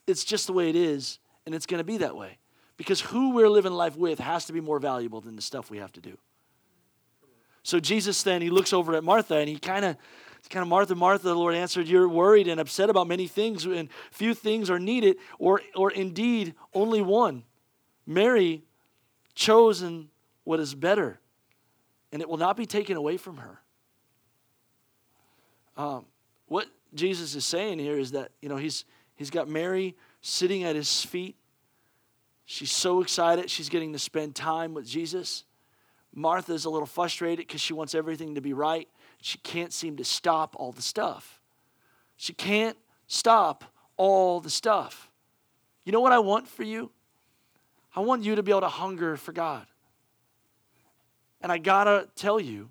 it's 0.06 0.24
just 0.24 0.46
the 0.46 0.52
way 0.52 0.70
it 0.70 0.76
is, 0.76 1.18
and 1.46 1.54
it's 1.54 1.66
going 1.66 1.78
to 1.78 1.84
be 1.84 1.98
that 1.98 2.16
way. 2.16 2.38
Because 2.76 3.00
who 3.00 3.34
we're 3.34 3.48
living 3.48 3.72
life 3.72 3.96
with 3.96 4.18
has 4.18 4.46
to 4.46 4.52
be 4.52 4.60
more 4.60 4.78
valuable 4.78 5.20
than 5.20 5.36
the 5.36 5.42
stuff 5.42 5.70
we 5.70 5.78
have 5.78 5.92
to 5.92 6.00
do. 6.00 6.16
So 7.62 7.78
Jesus 7.78 8.22
then, 8.22 8.40
he 8.40 8.48
looks 8.48 8.72
over 8.72 8.94
at 8.94 9.04
Martha 9.04 9.36
and 9.36 9.48
he 9.48 9.58
kind 9.58 9.84
of, 9.84 9.96
kind 10.48 10.62
of 10.62 10.68
Martha, 10.68 10.94
Martha, 10.94 11.28
the 11.28 11.34
Lord 11.34 11.54
answered, 11.54 11.88
You're 11.88 12.08
worried 12.08 12.48
and 12.48 12.58
upset 12.58 12.88
about 12.88 13.06
many 13.06 13.26
things, 13.26 13.66
and 13.66 13.90
few 14.10 14.32
things 14.32 14.70
are 14.70 14.78
needed, 14.78 15.16
or, 15.38 15.60
or 15.76 15.90
indeed 15.90 16.54
only 16.72 17.02
one. 17.02 17.44
Mary 18.06 18.64
chosen 19.34 20.08
what 20.44 20.60
is 20.60 20.74
better, 20.74 21.20
and 22.12 22.22
it 22.22 22.28
will 22.28 22.36
not 22.36 22.56
be 22.56 22.66
taken 22.66 22.96
away 22.96 23.16
from 23.16 23.38
her. 23.38 23.60
Um, 25.76 26.06
what 26.46 26.66
Jesus 26.94 27.34
is 27.34 27.44
saying 27.44 27.78
here 27.78 27.98
is 27.98 28.12
that, 28.12 28.32
you 28.40 28.48
know, 28.48 28.56
he's, 28.56 28.84
he's 29.14 29.30
got 29.30 29.48
Mary 29.48 29.96
sitting 30.20 30.64
at 30.64 30.76
his 30.76 31.04
feet. 31.04 31.36
She's 32.44 32.72
so 32.72 33.00
excited. 33.00 33.48
She's 33.48 33.68
getting 33.68 33.92
to 33.92 33.98
spend 33.98 34.34
time 34.34 34.74
with 34.74 34.86
Jesus. 34.86 35.44
Martha's 36.12 36.64
a 36.64 36.70
little 36.70 36.86
frustrated 36.86 37.46
because 37.46 37.60
she 37.60 37.72
wants 37.72 37.94
everything 37.94 38.34
to 38.34 38.40
be 38.40 38.52
right. 38.52 38.88
She 39.22 39.38
can't 39.38 39.72
seem 39.72 39.96
to 39.98 40.04
stop 40.04 40.56
all 40.58 40.72
the 40.72 40.82
stuff. 40.82 41.40
She 42.16 42.32
can't 42.32 42.76
stop 43.06 43.64
all 43.96 44.40
the 44.40 44.50
stuff. 44.50 45.10
You 45.84 45.92
know 45.92 46.00
what 46.00 46.12
I 46.12 46.18
want 46.18 46.48
for 46.48 46.64
you? 46.64 46.90
I 47.94 48.00
want 48.00 48.22
you 48.22 48.34
to 48.36 48.42
be 48.42 48.52
able 48.52 48.60
to 48.60 48.68
hunger 48.68 49.16
for 49.16 49.32
God. 49.32 49.66
And 51.40 51.50
I 51.50 51.58
gotta 51.58 52.08
tell 52.14 52.38
you, 52.38 52.70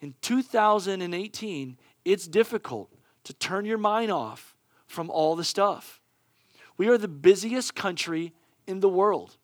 in 0.00 0.14
2018, 0.20 1.78
it's 2.04 2.26
difficult 2.28 2.90
to 3.24 3.32
turn 3.32 3.64
your 3.64 3.78
mind 3.78 4.10
off 4.10 4.54
from 4.86 5.10
all 5.10 5.34
the 5.34 5.44
stuff. 5.44 6.00
We 6.76 6.88
are 6.88 6.98
the 6.98 7.08
busiest 7.08 7.74
country 7.74 8.32
in 8.66 8.80
the 8.80 8.88
world. 8.88 9.36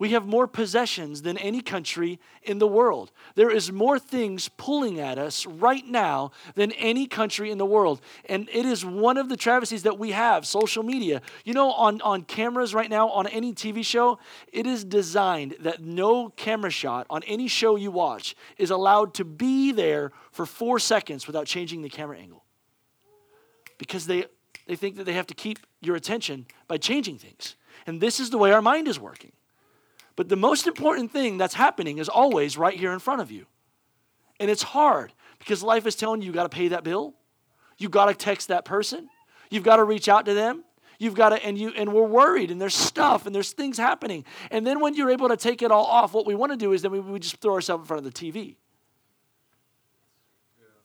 We 0.00 0.12
have 0.12 0.26
more 0.26 0.46
possessions 0.46 1.20
than 1.20 1.36
any 1.36 1.60
country 1.60 2.18
in 2.42 2.58
the 2.58 2.66
world. 2.66 3.12
There 3.34 3.50
is 3.50 3.70
more 3.70 3.98
things 3.98 4.48
pulling 4.56 4.98
at 4.98 5.18
us 5.18 5.44
right 5.44 5.86
now 5.86 6.30
than 6.54 6.72
any 6.72 7.06
country 7.06 7.50
in 7.50 7.58
the 7.58 7.66
world. 7.66 8.00
And 8.26 8.48
it 8.50 8.64
is 8.64 8.82
one 8.82 9.18
of 9.18 9.28
the 9.28 9.36
travesties 9.36 9.82
that 9.82 9.98
we 9.98 10.12
have 10.12 10.46
social 10.46 10.82
media. 10.82 11.20
You 11.44 11.52
know, 11.52 11.72
on, 11.72 12.00
on 12.00 12.22
cameras 12.22 12.72
right 12.72 12.88
now, 12.88 13.10
on 13.10 13.26
any 13.26 13.52
TV 13.52 13.84
show, 13.84 14.18
it 14.50 14.66
is 14.66 14.84
designed 14.84 15.56
that 15.60 15.82
no 15.82 16.30
camera 16.30 16.70
shot 16.70 17.06
on 17.10 17.22
any 17.24 17.46
show 17.46 17.76
you 17.76 17.90
watch 17.90 18.34
is 18.56 18.70
allowed 18.70 19.12
to 19.14 19.24
be 19.26 19.70
there 19.70 20.12
for 20.32 20.46
four 20.46 20.78
seconds 20.78 21.26
without 21.26 21.44
changing 21.44 21.82
the 21.82 21.90
camera 21.90 22.16
angle. 22.16 22.42
Because 23.76 24.06
they, 24.06 24.24
they 24.66 24.76
think 24.76 24.96
that 24.96 25.04
they 25.04 25.12
have 25.12 25.26
to 25.26 25.34
keep 25.34 25.58
your 25.82 25.94
attention 25.94 26.46
by 26.68 26.78
changing 26.78 27.18
things. 27.18 27.54
And 27.86 28.00
this 28.00 28.18
is 28.18 28.30
the 28.30 28.38
way 28.38 28.50
our 28.50 28.62
mind 28.62 28.88
is 28.88 28.98
working. 28.98 29.32
But 30.20 30.28
the 30.28 30.36
most 30.36 30.66
important 30.66 31.10
thing 31.10 31.38
that's 31.38 31.54
happening 31.54 31.96
is 31.96 32.06
always 32.06 32.58
right 32.58 32.78
here 32.78 32.92
in 32.92 32.98
front 32.98 33.22
of 33.22 33.30
you. 33.30 33.46
And 34.38 34.50
it's 34.50 34.62
hard 34.62 35.14
because 35.38 35.62
life 35.62 35.86
is 35.86 35.96
telling 35.96 36.20
you 36.20 36.26
you 36.26 36.32
got 36.34 36.42
to 36.42 36.54
pay 36.54 36.68
that 36.68 36.84
bill. 36.84 37.14
You've 37.78 37.90
got 37.90 38.04
to 38.04 38.14
text 38.14 38.48
that 38.48 38.66
person. 38.66 39.08
You've 39.48 39.62
got 39.62 39.76
to 39.76 39.84
reach 39.84 40.10
out 40.10 40.26
to 40.26 40.34
them. 40.34 40.62
You've 40.98 41.14
got 41.14 41.30
to, 41.30 41.42
and 41.42 41.56
you, 41.56 41.70
and 41.70 41.94
we're 41.94 42.04
worried, 42.04 42.50
and 42.50 42.60
there's 42.60 42.74
stuff, 42.74 43.24
and 43.24 43.34
there's 43.34 43.52
things 43.52 43.78
happening. 43.78 44.26
And 44.50 44.66
then 44.66 44.80
when 44.80 44.94
you're 44.94 45.08
able 45.08 45.30
to 45.30 45.38
take 45.38 45.62
it 45.62 45.72
all 45.72 45.86
off, 45.86 46.12
what 46.12 46.26
we 46.26 46.34
want 46.34 46.52
to 46.52 46.58
do 46.58 46.72
is 46.74 46.82
then 46.82 46.92
we, 46.92 47.00
we 47.00 47.18
just 47.18 47.38
throw 47.38 47.54
ourselves 47.54 47.84
in 47.84 47.86
front 47.86 48.04
of 48.04 48.12
the 48.12 48.30
TV. 48.30 48.56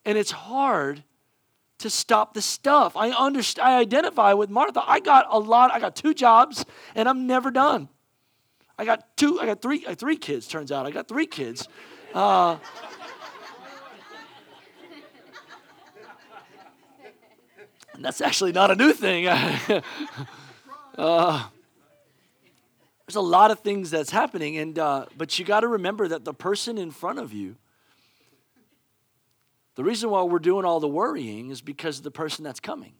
And 0.06 0.18
it's 0.18 0.32
hard 0.32 1.04
to 1.80 1.90
stop 1.90 2.36
the 2.36 2.42
stuff. 2.42 2.96
I 2.96 3.10
understand. 3.10 3.68
I 3.68 3.80
identify 3.80 4.32
with 4.32 4.50
Martha. 4.50 4.82
I 4.88 5.02
got 5.02 5.26
a 5.30 5.40
lot. 5.40 5.74
I 5.74 5.82
got 5.82 5.94
two 5.94 6.14
jobs, 6.14 6.66
and 6.96 7.10
I'm 7.10 7.28
never 7.28 7.52
done. 7.52 7.90
I 8.78 8.86
got 8.86 9.16
two, 9.16 9.40
I 9.40 9.46
got 9.46 9.62
three, 9.62 9.86
I 9.86 9.90
got 9.90 10.00
three 10.00 10.18
kids, 10.18 10.48
turns 10.48 10.72
out. 10.72 10.86
I 10.86 10.92
got 10.92 11.08
three 11.08 11.28
kids. 11.28 11.68
Uh, 12.14 12.58
and 17.94 18.04
that's 18.04 18.22
actually 18.22 18.52
not 18.52 18.72
a 18.72 18.76
new 18.76 18.94
thing. 18.94 19.28
uh, 20.98 21.44
there's 23.06 23.16
a 23.16 23.22
lot 23.22 23.52
of 23.52 23.60
things 23.60 23.92
that's 23.92 24.12
happening, 24.12 24.58
and 24.58 24.80
uh, 24.80 25.06
but 25.18 25.38
you 25.38 25.46
got 25.46 25.62
to 25.62 25.68
remember 25.68 26.08
that 26.08 26.26
the 26.26 26.34
person 26.34 26.78
in 26.78 26.92
front 26.92 27.20
of 27.20 27.32
you 27.32 27.56
The 29.76 29.84
reason 29.84 30.10
why 30.10 30.24
we're 30.24 30.40
doing 30.40 30.66
all 30.66 30.80
the 30.80 30.88
worrying 30.88 31.50
is 31.50 31.62
because 31.62 31.98
of 31.98 32.04
the 32.04 32.12
person 32.12 32.44
that's 32.44 32.62
coming. 32.62 32.94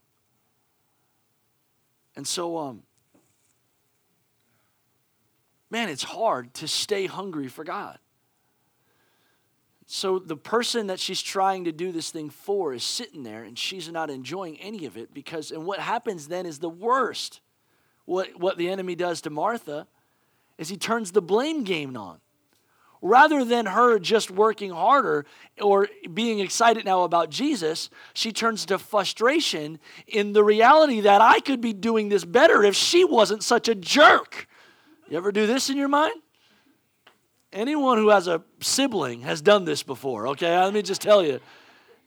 And 2.18 2.28
so, 2.28 2.58
um, 2.58 2.84
man, 5.76 5.90
it's 5.90 6.04
hard 6.04 6.54
to 6.54 6.70
stay 6.70 7.06
hungry 7.06 7.50
for 7.50 7.66
God. 7.66 8.00
So 9.88 10.20
the 10.20 10.38
person 10.38 10.88
that 10.88 11.02
she's 11.02 11.22
trying 11.22 11.66
to 11.66 11.74
do 11.74 11.92
this 11.92 12.12
thing 12.12 12.30
for 12.30 12.74
is 12.74 12.82
sitting 12.82 13.24
there 13.24 13.44
and 13.44 13.60
she's 13.60 13.92
not 13.92 14.10
enjoying 14.10 14.58
any 14.62 14.86
of 14.86 14.96
it 14.96 15.14
because, 15.14 15.52
and 15.52 15.66
what 15.66 15.80
happens 15.80 16.30
then 16.30 16.46
is 16.46 16.60
the 16.60 16.70
worst. 16.70 17.42
What, 18.06 18.40
what 18.40 18.58
the 18.58 18.70
enemy 18.70 18.96
does 18.96 19.20
to 19.24 19.30
Martha 19.30 19.86
is 20.58 20.70
he 20.70 20.78
turns 20.78 21.12
the 21.12 21.22
blame 21.22 21.66
game 21.66 21.98
on. 21.98 22.20
Rather 23.02 23.44
than 23.44 23.66
her 23.66 24.00
just 24.00 24.32
working 24.32 24.72
harder 24.72 25.26
or 25.62 25.90
being 26.14 26.40
excited 26.40 26.86
now 26.86 27.04
about 27.04 27.30
Jesus, 27.30 27.90
she 28.14 28.32
turns 28.32 28.66
to 28.68 28.80
frustration 28.80 29.80
in 30.08 30.32
the 30.32 30.44
reality 30.44 31.02
that 31.02 31.20
I 31.20 31.42
could 31.42 31.60
be 31.60 31.74
doing 31.74 32.08
this 32.08 32.24
better 32.24 32.64
if 32.64 32.78
she 32.78 33.04
wasn't 33.04 33.44
such 33.44 33.68
a 33.68 33.76
jerk. 33.76 34.48
You 35.10 35.18
ever 35.18 35.32
do 35.32 35.46
this 35.46 35.70
in 35.70 35.78
your 35.78 35.88
mind? 35.88 36.22
Anyone 37.54 37.98
who 37.98 38.10
has 38.10 38.28
a 38.28 38.44
sibling 38.60 39.22
has 39.22 39.42
done 39.42 39.66
this 39.66 39.84
before, 39.84 40.28
okay? 40.30 40.58
Let 40.58 40.74
me 40.74 40.82
just 40.82 41.02
tell 41.02 41.24
you. 41.24 41.40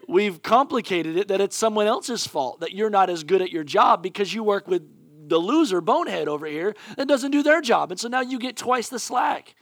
We've 0.07 0.43
complicated 0.43 1.17
it 1.17 1.29
that 1.29 1.41
it's 1.41 1.57
someone 1.57 1.87
else's 1.87 2.27
fault 2.27 2.61
that 2.61 2.73
you're 2.73 2.91
not 2.91 3.11
as 3.11 3.25
good 3.25 3.43
at 3.43 3.51
your 3.51 3.65
job 3.65 4.03
because 4.03 4.33
you 4.33 4.43
work 4.43 4.67
with 4.67 4.83
the 5.29 5.39
loser 5.39 5.81
bonehead 5.81 6.29
over 6.29 6.47
here 6.47 6.75
that 6.97 7.07
doesn't 7.07 7.31
do 7.31 7.43
their 7.43 7.61
job. 7.61 7.91
And 7.91 8.01
so 8.01 8.09
now 8.09 8.23
you 8.23 8.39
get 8.39 8.57
twice 8.57 8.89
the 8.89 8.99
slack. 8.99 9.55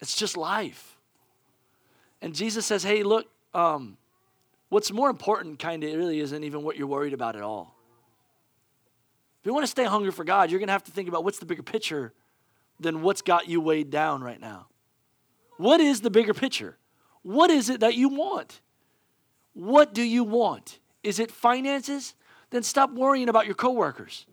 It's 0.00 0.16
just 0.16 0.36
life. 0.36 0.98
And 2.22 2.34
Jesus 2.34 2.64
says, 2.64 2.82
hey, 2.82 3.02
look, 3.02 3.26
um, 3.52 3.98
what's 4.70 4.90
more 4.90 5.10
important 5.10 5.58
kind 5.58 5.84
of 5.84 5.94
really 5.94 6.20
isn't 6.20 6.44
even 6.44 6.62
what 6.62 6.76
you're 6.76 6.86
worried 6.86 7.12
about 7.12 7.36
at 7.36 7.42
all. 7.42 7.73
If 9.44 9.48
you 9.48 9.52
want 9.52 9.64
to 9.64 9.70
stay 9.70 9.84
hungry 9.84 10.10
for 10.10 10.24
God, 10.24 10.50
you're 10.50 10.58
going 10.58 10.68
to 10.68 10.72
have 10.72 10.84
to 10.84 10.90
think 10.90 11.06
about 11.06 11.22
what's 11.22 11.38
the 11.38 11.44
bigger 11.44 11.62
picture 11.62 12.14
than 12.80 13.02
what's 13.02 13.20
got 13.20 13.46
you 13.46 13.60
weighed 13.60 13.90
down 13.90 14.22
right 14.22 14.40
now. 14.40 14.68
What 15.58 15.82
is 15.82 16.00
the 16.00 16.08
bigger 16.08 16.32
picture? 16.32 16.78
What 17.20 17.50
is 17.50 17.68
it 17.68 17.80
that 17.80 17.94
you 17.94 18.08
want? 18.08 18.62
What 19.52 19.92
do 19.92 20.00
you 20.02 20.24
want? 20.24 20.78
Is 21.02 21.18
it 21.18 21.30
finances? 21.30 22.14
Then 22.48 22.62
stop 22.62 22.90
worrying 22.92 23.28
about 23.28 23.44
your 23.44 23.54
coworkers. 23.54 24.24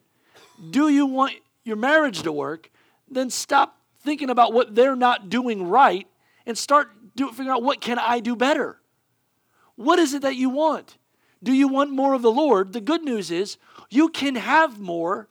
Do 0.69 0.87
you 0.87 1.05
want 1.05 1.33
your 1.65 1.75
marriage 1.75 2.21
to 2.21 2.31
work? 2.31 2.71
Then 3.09 3.29
stop 3.29 3.81
thinking 4.03 4.29
about 4.29 4.53
what 4.53 4.75
they're 4.75 4.95
not 4.95 5.27
doing 5.27 5.67
right 5.67 6.07
and 6.45 6.57
start 6.57 6.89
do, 7.17 7.27
figuring 7.27 7.49
out 7.49 7.63
what 7.63 7.81
can 7.81 7.99
I 7.99 8.21
do 8.21 8.37
better? 8.37 8.79
What 9.75 9.99
is 9.99 10.13
it 10.13 10.21
that 10.21 10.37
you 10.37 10.49
want? 10.49 10.97
Do 11.43 11.53
you 11.53 11.67
want 11.67 11.91
more 11.91 12.13
of 12.13 12.21
the 12.21 12.31
Lord? 12.31 12.73
The 12.73 12.81
good 12.81 13.03
news 13.03 13.31
is 13.31 13.57
you 13.89 14.09
can 14.09 14.35
have 14.35 14.79
more. 14.79 15.27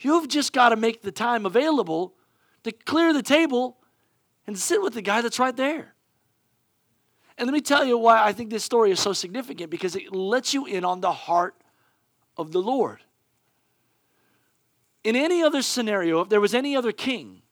You've 0.00 0.28
just 0.28 0.52
got 0.52 0.70
to 0.70 0.76
make 0.76 1.02
the 1.02 1.12
time 1.12 1.46
available 1.46 2.14
to 2.64 2.72
clear 2.72 3.12
the 3.12 3.22
table 3.22 3.78
and 4.46 4.58
sit 4.58 4.82
with 4.82 4.94
the 4.94 5.02
guy 5.02 5.20
that's 5.20 5.38
right 5.38 5.56
there. 5.56 5.94
And 7.38 7.46
let 7.46 7.54
me 7.54 7.60
tell 7.60 7.84
you 7.84 7.96
why 7.96 8.22
I 8.22 8.32
think 8.32 8.50
this 8.50 8.64
story 8.64 8.90
is 8.90 9.00
so 9.00 9.12
significant 9.12 9.70
because 9.70 9.96
it 9.96 10.14
lets 10.14 10.52
you 10.52 10.66
in 10.66 10.84
on 10.84 11.00
the 11.00 11.12
heart 11.12 11.54
of 12.36 12.52
the 12.52 12.60
Lord. 12.60 13.00
In 15.02 15.16
any 15.16 15.42
other 15.42 15.62
scenario, 15.62 16.20
if 16.20 16.28
there 16.28 16.40
was 16.40 16.54
any 16.54 16.76
other 16.76 16.92
king, 16.92 17.42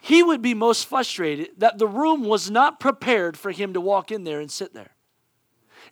he 0.00 0.22
would 0.22 0.40
be 0.40 0.54
most 0.54 0.86
frustrated 0.86 1.50
that 1.58 1.78
the 1.78 1.88
room 1.88 2.24
was 2.24 2.50
not 2.50 2.78
prepared 2.78 3.36
for 3.36 3.50
him 3.50 3.72
to 3.72 3.80
walk 3.80 4.12
in 4.12 4.24
there 4.24 4.40
and 4.40 4.50
sit 4.50 4.72
there. 4.72 4.95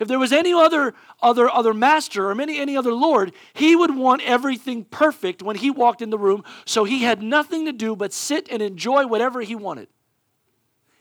If 0.01 0.09
there 0.09 0.19
was 0.19 0.33
any 0.33 0.53
other 0.53 0.95
other 1.23 1.49
other 1.49 1.75
master 1.75 2.31
or 2.31 2.41
any, 2.41 2.59
any 2.59 2.77
other 2.77 2.93
lord, 2.93 3.33
he 3.53 3.77
would 3.77 3.95
want 3.95 4.23
everything 4.23 4.85
perfect 4.85 5.43
when 5.43 5.57
he 5.57 5.71
walked 5.71 6.03
in 6.03 6.11
the 6.11 6.19
room, 6.19 6.45
so 6.65 6.85
he 6.85 7.03
had 7.03 7.23
nothing 7.23 7.67
to 7.67 7.73
do 7.73 7.97
but 7.97 8.13
sit 8.13 8.49
and 8.51 8.61
enjoy 8.63 9.07
whatever 9.07 9.41
he 9.41 9.55
wanted. 9.55 9.89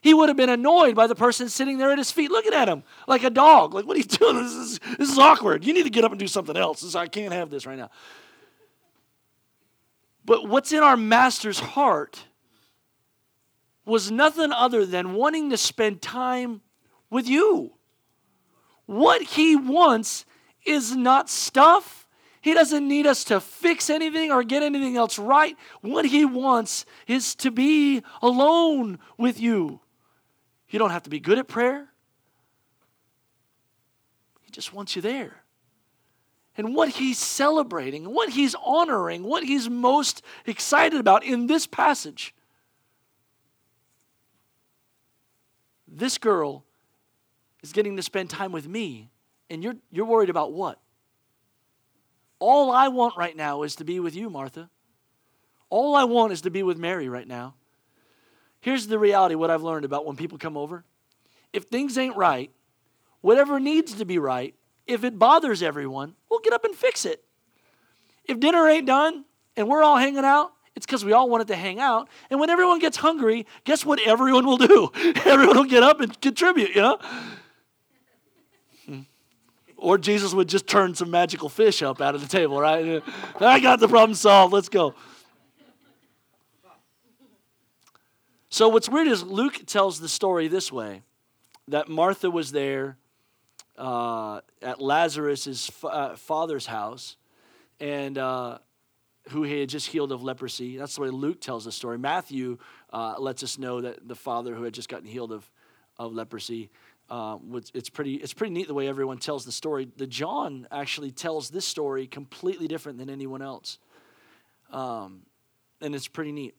He 0.01 0.13
would 0.13 0.27
have 0.27 0.37
been 0.37 0.49
annoyed 0.49 0.95
by 0.95 1.07
the 1.07 1.15
person 1.15 1.47
sitting 1.47 1.77
there 1.77 1.89
at 1.89 1.97
his 1.97 2.11
feet 2.11 2.29
looking 2.29 2.53
at 2.53 2.67
him 2.67 2.83
like 3.07 3.23
a 3.23 3.29
dog. 3.29 3.73
Like, 3.73 3.85
what 3.85 3.95
are 3.95 3.99
you 3.99 4.03
doing? 4.03 4.35
This 4.35 4.51
is, 4.51 4.79
this 4.97 5.09
is 5.09 5.17
awkward. 5.17 5.63
You 5.65 5.73
need 5.73 5.83
to 5.83 5.89
get 5.89 6.03
up 6.03 6.11
and 6.11 6.19
do 6.19 6.27
something 6.27 6.57
else. 6.57 6.93
I 6.93 7.07
can't 7.07 7.33
have 7.33 7.49
this 7.49 7.65
right 7.65 7.77
now. 7.77 7.89
But 10.25 10.49
what's 10.49 10.73
in 10.73 10.83
our 10.83 10.97
master's 10.97 11.59
heart 11.59 12.25
was 13.85 14.11
nothing 14.11 14.51
other 14.51 14.85
than 14.85 15.13
wanting 15.13 15.49
to 15.51 15.57
spend 15.57 16.01
time 16.01 16.61
with 17.09 17.27
you. 17.27 17.73
What 18.85 19.21
he 19.21 19.55
wants 19.55 20.25
is 20.65 20.95
not 20.95 21.29
stuff. 21.29 22.07
He 22.41 22.53
doesn't 22.53 22.87
need 22.87 23.07
us 23.07 23.23
to 23.25 23.39
fix 23.39 23.89
anything 23.89 24.31
or 24.31 24.43
get 24.43 24.63
anything 24.63 24.97
else 24.97 25.17
right. 25.17 25.55
What 25.81 26.05
he 26.05 26.25
wants 26.25 26.85
is 27.07 27.35
to 27.35 27.51
be 27.51 28.03
alone 28.21 28.99
with 29.17 29.39
you. 29.39 29.79
You 30.69 30.79
don't 30.79 30.89
have 30.89 31.03
to 31.03 31.09
be 31.09 31.19
good 31.19 31.37
at 31.37 31.47
prayer, 31.47 31.89
he 34.41 34.51
just 34.51 34.73
wants 34.73 34.95
you 34.95 35.01
there. 35.01 35.43
And 36.55 36.75
what 36.75 36.89
he's 36.89 37.17
celebrating, 37.17 38.13
what 38.13 38.29
he's 38.29 38.55
honoring, 38.63 39.23
what 39.23 39.43
he's 39.43 39.69
most 39.69 40.21
excited 40.45 40.99
about 40.99 41.23
in 41.23 41.47
this 41.47 41.65
passage 41.65 42.35
This 45.95 46.17
girl 46.17 46.65
is 47.63 47.71
getting 47.71 47.95
to 47.95 48.03
spend 48.03 48.29
time 48.29 48.51
with 48.51 48.67
me, 48.67 49.09
and 49.49 49.63
you're, 49.63 49.75
you're 49.89 50.05
worried 50.05 50.29
about 50.29 50.51
what? 50.51 50.79
All 52.39 52.71
I 52.71 52.89
want 52.89 53.17
right 53.17 53.35
now 53.35 53.63
is 53.63 53.77
to 53.77 53.85
be 53.85 53.99
with 53.99 54.15
you, 54.15 54.29
Martha. 54.29 54.69
All 55.69 55.95
I 55.95 56.03
want 56.03 56.33
is 56.33 56.41
to 56.41 56.51
be 56.51 56.61
with 56.61 56.77
Mary 56.77 57.07
right 57.07 57.27
now. 57.27 57.55
Here's 58.59 58.87
the 58.87 58.99
reality 58.99 59.35
what 59.35 59.49
I've 59.49 59.63
learned 59.63 59.85
about 59.85 60.05
when 60.05 60.17
people 60.17 60.37
come 60.37 60.57
over. 60.57 60.83
If 61.53 61.63
things 61.65 61.97
ain't 61.97 62.15
right, 62.15 62.51
whatever 63.21 63.59
needs 63.59 63.93
to 63.95 64.05
be 64.05 64.19
right, 64.19 64.55
if 64.85 65.03
it 65.03 65.17
bothers 65.17 65.63
everyone, 65.63 66.15
we'll 66.29 66.41
get 66.41 66.53
up 66.53 66.65
and 66.65 66.75
fix 66.75 67.05
it. 67.05 67.23
If 68.25 68.39
dinner 68.39 68.67
ain't 68.67 68.87
done 68.87 69.25
and 69.55 69.67
we're 69.67 69.83
all 69.83 69.97
hanging 69.97 70.25
out, 70.25 70.51
it's 70.75 70.85
because 70.85 71.05
we 71.05 71.13
all 71.13 71.29
wanted 71.29 71.47
to 71.47 71.55
hang 71.55 71.79
out. 71.79 72.09
And 72.29 72.39
when 72.39 72.49
everyone 72.49 72.79
gets 72.79 72.97
hungry, 72.97 73.45
guess 73.63 73.85
what 73.85 73.99
everyone 74.05 74.45
will 74.45 74.57
do? 74.57 74.91
everyone 75.25 75.57
will 75.57 75.63
get 75.63 75.83
up 75.83 76.01
and 76.01 76.19
contribute, 76.19 76.75
you 76.75 76.81
know? 76.81 76.99
Or 79.83 79.97
Jesus 79.97 80.33
would 80.33 80.47
just 80.47 80.65
turn 80.65 80.95
some 80.95 81.11
magical 81.11 81.49
fish 81.49 81.81
up 81.83 81.99
out 81.99 82.15
of 82.15 82.21
the 82.21 82.27
table, 82.29 82.57
right? 82.57 83.03
I 83.41 83.59
got 83.59 83.81
the 83.81 83.89
problem 83.89 84.15
solved. 84.15 84.53
Let's 84.53 84.69
go. 84.69 84.95
So, 88.47 88.69
what's 88.69 88.87
weird 88.87 89.09
is 89.09 89.23
Luke 89.23 89.65
tells 89.65 89.99
the 89.99 90.07
story 90.07 90.47
this 90.47 90.71
way 90.71 91.01
that 91.67 91.89
Martha 91.89 92.31
was 92.31 92.53
there 92.53 92.95
uh, 93.77 94.39
at 94.61 94.81
Lazarus' 94.81 95.69
uh, 95.83 96.15
father's 96.15 96.65
house, 96.65 97.17
and 97.81 98.17
uh, 98.17 98.59
who 99.31 99.43
he 99.43 99.59
had 99.59 99.67
just 99.67 99.87
healed 99.87 100.13
of 100.13 100.23
leprosy. 100.23 100.77
That's 100.77 100.95
the 100.95 101.01
way 101.01 101.09
Luke 101.09 101.41
tells 101.41 101.65
the 101.65 101.73
story. 101.73 101.97
Matthew 101.97 102.57
uh, 102.93 103.15
lets 103.19 103.43
us 103.43 103.57
know 103.57 103.81
that 103.81 104.07
the 104.07 104.15
father 104.15 104.55
who 104.55 104.63
had 104.63 104.73
just 104.73 104.87
gotten 104.87 105.07
healed 105.07 105.33
of, 105.33 105.51
of 105.99 106.13
leprosy. 106.13 106.69
Uh, 107.13 107.37
it's 107.75 107.91
pretty 107.91 108.15
it's 108.15 108.33
pretty 108.33 108.51
neat 108.51 108.67
the 108.67 108.73
way 108.73 108.87
everyone 108.87 109.19
tells 109.19 109.45
the 109.45 109.51
story. 109.51 109.87
The 109.97 110.07
John 110.07 110.67
actually 110.71 111.11
tells 111.11 111.51
this 111.51 111.63
story 111.63 112.07
completely 112.07 112.67
different 112.67 112.97
than 112.97 113.07
anyone 113.07 113.43
else, 113.43 113.77
um, 114.71 115.21
and 115.79 115.93
it's 115.93 116.07
pretty 116.07 116.31
neat. 116.31 116.55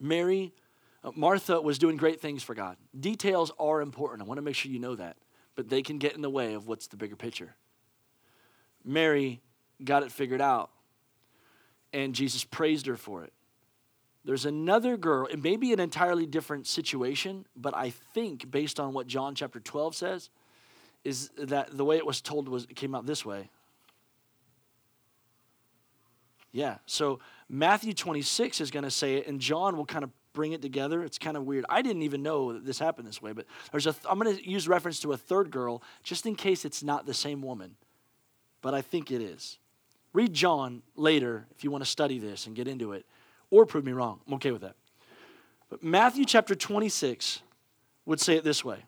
Mary, 0.00 0.54
uh, 1.04 1.10
Martha 1.14 1.60
was 1.60 1.78
doing 1.78 1.98
great 1.98 2.22
things 2.22 2.42
for 2.42 2.54
God. 2.54 2.78
Details 2.98 3.52
are 3.58 3.82
important. 3.82 4.22
I 4.22 4.24
want 4.24 4.38
to 4.38 4.42
make 4.42 4.54
sure 4.54 4.72
you 4.72 4.78
know 4.78 4.94
that, 4.94 5.18
but 5.54 5.68
they 5.68 5.82
can 5.82 5.98
get 5.98 6.14
in 6.14 6.22
the 6.22 6.30
way 6.30 6.54
of 6.54 6.66
what's 6.66 6.86
the 6.86 6.96
bigger 6.96 7.16
picture. 7.16 7.54
Mary 8.86 9.42
got 9.84 10.02
it 10.02 10.10
figured 10.10 10.40
out 10.40 10.70
and 11.92 12.14
Jesus 12.14 12.42
praised 12.42 12.86
her 12.86 12.96
for 12.96 13.24
it. 13.24 13.34
There's 14.24 14.44
another 14.44 14.96
girl, 14.96 15.26
it 15.26 15.42
may 15.42 15.56
be 15.56 15.72
an 15.72 15.80
entirely 15.80 16.26
different 16.26 16.66
situation, 16.66 17.46
but 17.56 17.74
I 17.74 17.90
think 17.90 18.50
based 18.50 18.78
on 18.78 18.92
what 18.92 19.06
John 19.06 19.34
chapter 19.34 19.60
12 19.60 19.94
says, 19.94 20.30
is 21.04 21.30
that 21.38 21.76
the 21.76 21.84
way 21.84 21.96
it 21.96 22.04
was 22.04 22.20
told 22.20 22.48
was 22.48 22.64
it 22.64 22.76
came 22.76 22.94
out 22.94 23.06
this 23.06 23.24
way. 23.24 23.48
Yeah, 26.52 26.78
so 26.84 27.20
Matthew 27.48 27.92
26 27.92 28.60
is 28.60 28.70
going 28.70 28.82
to 28.82 28.90
say 28.90 29.16
it, 29.16 29.26
and 29.26 29.40
John 29.40 29.76
will 29.76 29.86
kind 29.86 30.04
of 30.04 30.10
bring 30.32 30.52
it 30.52 30.62
together. 30.62 31.02
It's 31.02 31.18
kind 31.18 31.36
of 31.36 31.44
weird. 31.44 31.64
I 31.68 31.80
didn't 31.80 32.02
even 32.02 32.22
know 32.22 32.52
that 32.52 32.64
this 32.64 32.78
happened 32.78 33.06
this 33.06 33.22
way, 33.22 33.32
but 33.32 33.46
there's 33.70 33.86
a. 33.86 33.92
Th- 33.92 34.04
I'm 34.08 34.18
going 34.18 34.36
to 34.36 34.48
use 34.48 34.68
reference 34.68 35.00
to 35.00 35.12
a 35.12 35.16
third 35.16 35.50
girl 35.50 35.82
just 36.02 36.26
in 36.26 36.34
case 36.34 36.64
it's 36.64 36.82
not 36.82 37.06
the 37.06 37.14
same 37.14 37.40
woman, 37.40 37.76
but 38.62 38.74
I 38.74 38.82
think 38.82 39.10
it 39.10 39.22
is. 39.22 39.58
Read 40.12 40.34
John 40.34 40.82
later 40.96 41.46
if 41.56 41.62
you 41.62 41.70
want 41.70 41.84
to 41.84 41.90
study 41.90 42.18
this 42.18 42.46
and 42.46 42.56
get 42.56 42.66
into 42.66 42.92
it, 42.92 43.06
or 43.50 43.66
prove 43.66 43.84
me 43.84 43.92
wrong. 43.92 44.20
I'm 44.26 44.34
okay 44.34 44.50
with 44.50 44.62
that. 44.62 44.76
But 45.68 45.82
Matthew 45.82 46.24
chapter 46.24 46.54
26 46.54 47.42
would 48.06 48.20
say 48.20 48.36
it 48.36 48.44
this 48.44 48.64
way 48.64 48.84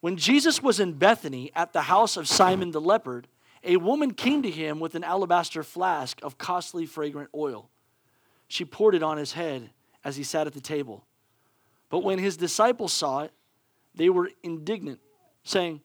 When 0.00 0.16
Jesus 0.16 0.62
was 0.62 0.80
in 0.80 0.94
Bethany 0.94 1.50
at 1.54 1.72
the 1.72 1.82
house 1.82 2.16
of 2.16 2.28
Simon 2.28 2.70
the 2.70 2.80
leper, 2.80 3.24
a 3.64 3.76
woman 3.76 4.14
came 4.14 4.42
to 4.42 4.50
him 4.50 4.78
with 4.80 4.94
an 4.94 5.04
alabaster 5.04 5.62
flask 5.62 6.20
of 6.22 6.38
costly 6.38 6.86
fragrant 6.86 7.30
oil. 7.34 7.68
She 8.46 8.64
poured 8.64 8.94
it 8.94 9.02
on 9.02 9.18
his 9.18 9.32
head 9.32 9.70
as 10.04 10.16
he 10.16 10.22
sat 10.22 10.46
at 10.46 10.54
the 10.54 10.60
table. 10.60 11.04
But 11.90 12.04
when 12.04 12.18
his 12.18 12.36
disciples 12.36 12.92
saw 12.92 13.20
it, 13.20 13.32
they 13.94 14.08
were 14.08 14.30
indignant, 14.42 15.00
saying, 15.42 15.80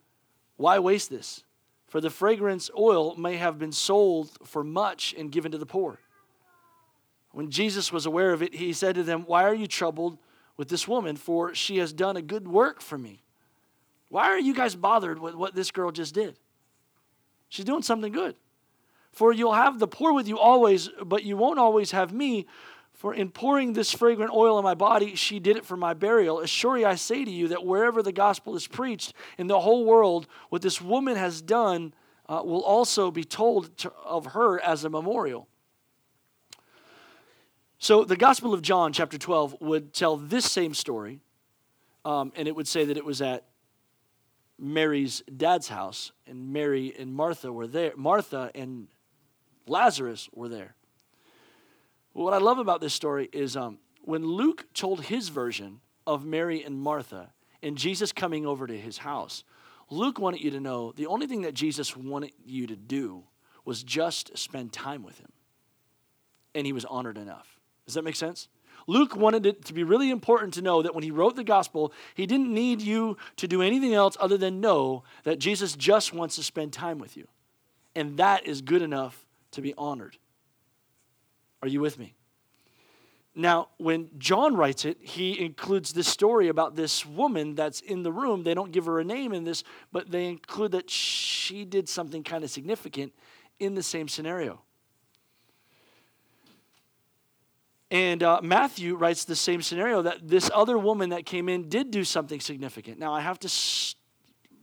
Why 0.58 0.80
waste 0.80 1.10
this? 1.10 1.44
For 1.88 2.02
the 2.02 2.10
fragrance 2.10 2.70
oil 2.78 3.16
may 3.16 3.38
have 3.38 3.60
been 3.60 3.72
sold 3.72 4.32
for 4.44 4.64
much 4.64 5.14
and 5.18 5.32
given 5.32 5.52
to 5.52 5.58
the 5.58 5.66
poor. 5.66 6.00
When 7.34 7.50
Jesus 7.50 7.92
was 7.92 8.06
aware 8.06 8.32
of 8.32 8.44
it, 8.44 8.54
he 8.54 8.74
said 8.74 8.94
to 8.96 9.04
them, 9.04 9.24
Why 9.24 9.44
are 9.44 9.56
you 9.56 9.66
troubled 9.66 10.20
with 10.56 10.70
this 10.70 10.88
woman? 10.88 11.18
For 11.18 11.54
she 11.56 11.78
has 11.80 11.92
done 11.92 12.16
a 12.16 12.22
good 12.22 12.48
work 12.48 12.80
for 12.80 12.98
me. 12.98 13.24
Why 14.10 14.26
are 14.26 14.40
you 14.40 14.54
guys 14.54 14.76
bothered 14.76 15.18
with 15.18 15.34
what 15.34 15.56
this 15.56 15.72
girl 15.72 15.92
just 15.92 16.14
did? 16.14 16.38
She's 17.50 17.66
doing 17.66 17.82
something 17.82 18.12
good. 18.12 18.36
For 19.12 19.34
you'll 19.34 19.54
have 19.54 19.80
the 19.80 19.88
poor 19.88 20.14
with 20.14 20.28
you 20.28 20.38
always, 20.38 20.90
but 21.04 21.24
you 21.24 21.36
won't 21.36 21.58
always 21.58 21.90
have 21.90 22.14
me. 22.14 22.46
For 22.94 23.16
in 23.16 23.32
pouring 23.32 23.74
this 23.74 23.92
fragrant 23.92 24.32
oil 24.32 24.58
on 24.58 24.64
my 24.64 24.76
body, 24.76 25.16
she 25.16 25.40
did 25.40 25.58
it 25.58 25.66
for 25.66 25.76
my 25.76 25.96
burial. 25.96 26.40
Assuredly, 26.40 26.86
I 26.86 26.96
say 26.96 27.26
to 27.26 27.32
you 27.32 27.48
that 27.48 27.66
wherever 27.66 28.04
the 28.04 28.12
gospel 28.12 28.56
is 28.56 28.68
preached 28.68 29.14
in 29.40 29.48
the 29.48 29.60
whole 29.60 29.86
world, 29.86 30.28
what 30.50 30.62
this 30.62 30.80
woman 30.80 31.16
has 31.16 31.42
done 31.42 31.96
uh, 32.30 32.44
will 32.46 32.64
also 32.64 33.10
be 33.10 33.24
told 33.24 33.76
to, 33.80 33.92
of 34.06 34.28
her 34.28 34.60
as 34.60 34.84
a 34.84 34.90
memorial. 34.90 35.48
So, 37.84 38.06
the 38.06 38.16
Gospel 38.16 38.54
of 38.54 38.62
John, 38.62 38.94
chapter 38.94 39.18
12, 39.18 39.58
would 39.60 39.94
tell 39.94 40.16
this 40.16 40.50
same 40.50 40.74
story, 40.74 41.20
um, 42.06 42.32
and 42.34 42.48
it 42.48 42.56
would 42.56 42.66
say 42.66 42.86
that 42.86 42.96
it 42.96 43.04
was 43.04 43.22
at 43.22 43.44
Mary's 44.58 45.22
dad's 45.36 45.68
house, 45.68 46.14
and 46.26 46.54
Mary 46.54 46.94
and 46.98 47.14
Martha 47.14 47.52
were 47.52 47.68
there. 47.68 47.92
Martha 47.98 48.52
and 48.56 48.88
Lazarus 49.68 50.30
were 50.32 50.48
there. 50.48 50.76
What 52.14 52.34
I 52.34 52.38
love 52.38 52.58
about 52.58 52.80
this 52.80 52.94
story 52.94 53.28
is 53.34 53.58
um, 53.58 53.80
when 54.02 54.26
Luke 54.26 54.66
told 54.74 55.04
his 55.04 55.28
version 55.28 55.82
of 56.08 56.24
Mary 56.24 56.64
and 56.64 56.80
Martha 56.80 57.34
and 57.62 57.78
Jesus 57.78 58.14
coming 58.14 58.46
over 58.46 58.66
to 58.66 58.78
his 58.78 59.00
house, 59.00 59.44
Luke 59.90 60.20
wanted 60.20 60.40
you 60.40 60.52
to 60.52 60.62
know 60.62 60.94
the 60.94 61.08
only 61.08 61.28
thing 61.28 61.42
that 61.42 61.54
Jesus 61.54 61.98
wanted 61.98 62.32
you 62.46 62.66
to 62.66 62.78
do 62.78 63.26
was 63.66 63.84
just 63.84 64.38
spend 64.38 64.72
time 64.72 65.04
with 65.04 65.20
him. 65.20 65.34
And 66.56 66.66
he 66.66 66.72
was 66.72 66.86
honored 66.86 67.18
enough. 67.18 67.60
Does 67.86 67.96
that 67.96 68.04
make 68.04 68.16
sense? 68.16 68.48
Luke 68.88 69.16
wanted 69.16 69.46
it 69.46 69.66
to 69.66 69.74
be 69.74 69.84
really 69.84 70.10
important 70.10 70.54
to 70.56 70.62
know 70.62 70.82
that 70.82 70.94
when 70.94 71.04
he 71.04 71.12
wrote 71.12 71.36
the 71.36 71.44
gospel, 71.44 71.94
he 72.16 72.26
didn't 72.26 72.54
need 72.54 72.82
you 72.82 73.18
to 73.38 73.48
do 73.48 73.62
anything 73.62 73.94
else 73.94 74.18
other 74.20 74.38
than 74.38 74.60
know 74.60 75.04
that 75.24 75.40
Jesus 75.40 75.76
just 75.76 76.14
wants 76.14 76.36
to 76.36 76.44
spend 76.44 76.74
time 76.74 77.00
with 77.00 77.16
you. 77.16 77.28
And 77.96 78.18
that 78.18 78.46
is 78.46 78.62
good 78.62 78.82
enough 78.82 79.26
to 79.52 79.62
be 79.62 79.74
honored. 79.78 80.18
Are 81.62 81.68
you 81.68 81.80
with 81.80 81.98
me? 81.98 82.14
Now, 83.36 83.70
when 83.78 84.10
John 84.20 84.56
writes 84.56 84.86
it, 84.86 84.98
he 85.02 85.40
includes 85.40 85.94
this 85.94 86.08
story 86.08 86.50
about 86.50 86.76
this 86.76 87.04
woman 87.06 87.56
that's 87.56 87.82
in 87.82 88.04
the 88.04 88.12
room. 88.12 88.44
They 88.44 88.54
don't 88.54 88.72
give 88.72 88.86
her 88.86 89.00
a 89.00 89.04
name 89.04 89.34
in 89.34 89.44
this, 89.44 89.64
but 89.92 90.12
they 90.12 90.28
include 90.28 90.74
that 90.74 90.90
she 90.90 91.66
did 91.66 91.90
something 91.90 92.24
kind 92.24 92.44
of 92.44 92.52
significant 92.52 93.12
in 93.60 93.74
the 93.74 93.82
same 93.82 94.08
scenario. 94.08 94.62
And 97.94 98.24
uh, 98.24 98.40
Matthew 98.42 98.96
writes 98.96 99.24
the 99.24 99.36
same 99.36 99.62
scenario 99.62 100.02
that 100.02 100.28
this 100.28 100.50
other 100.52 100.80
woman 100.80 101.12
that 101.12 101.28
came 101.28 101.48
in 101.48 101.70
did 101.70 101.92
do 101.92 102.04
something 102.04 102.40
significant. 102.40 102.98
Now, 102.98 103.14
I 103.14 103.22
have 103.22 103.38
to 103.42 103.96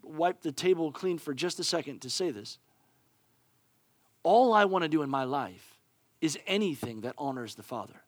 wipe 0.02 0.42
the 0.42 0.50
table 0.50 0.90
clean 0.90 1.16
for 1.16 1.32
just 1.32 1.60
a 1.60 1.64
second 1.64 2.00
to 2.00 2.10
say 2.10 2.32
this. 2.32 2.58
All 4.24 4.52
I 4.52 4.64
want 4.64 4.82
to 4.82 4.88
do 4.88 5.02
in 5.02 5.08
my 5.08 5.22
life 5.22 5.78
is 6.20 6.36
anything 6.44 7.02
that 7.02 7.14
honors 7.16 7.54
the 7.54 7.62
Father. 7.62 8.02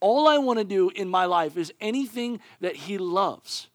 All 0.00 0.28
I 0.28 0.36
want 0.36 0.58
to 0.58 0.66
do 0.66 0.90
in 0.90 1.08
my 1.08 1.24
life 1.24 1.56
is 1.56 1.72
anything 1.80 2.40
that 2.60 2.76
He 2.76 2.98
loves. 2.98 3.68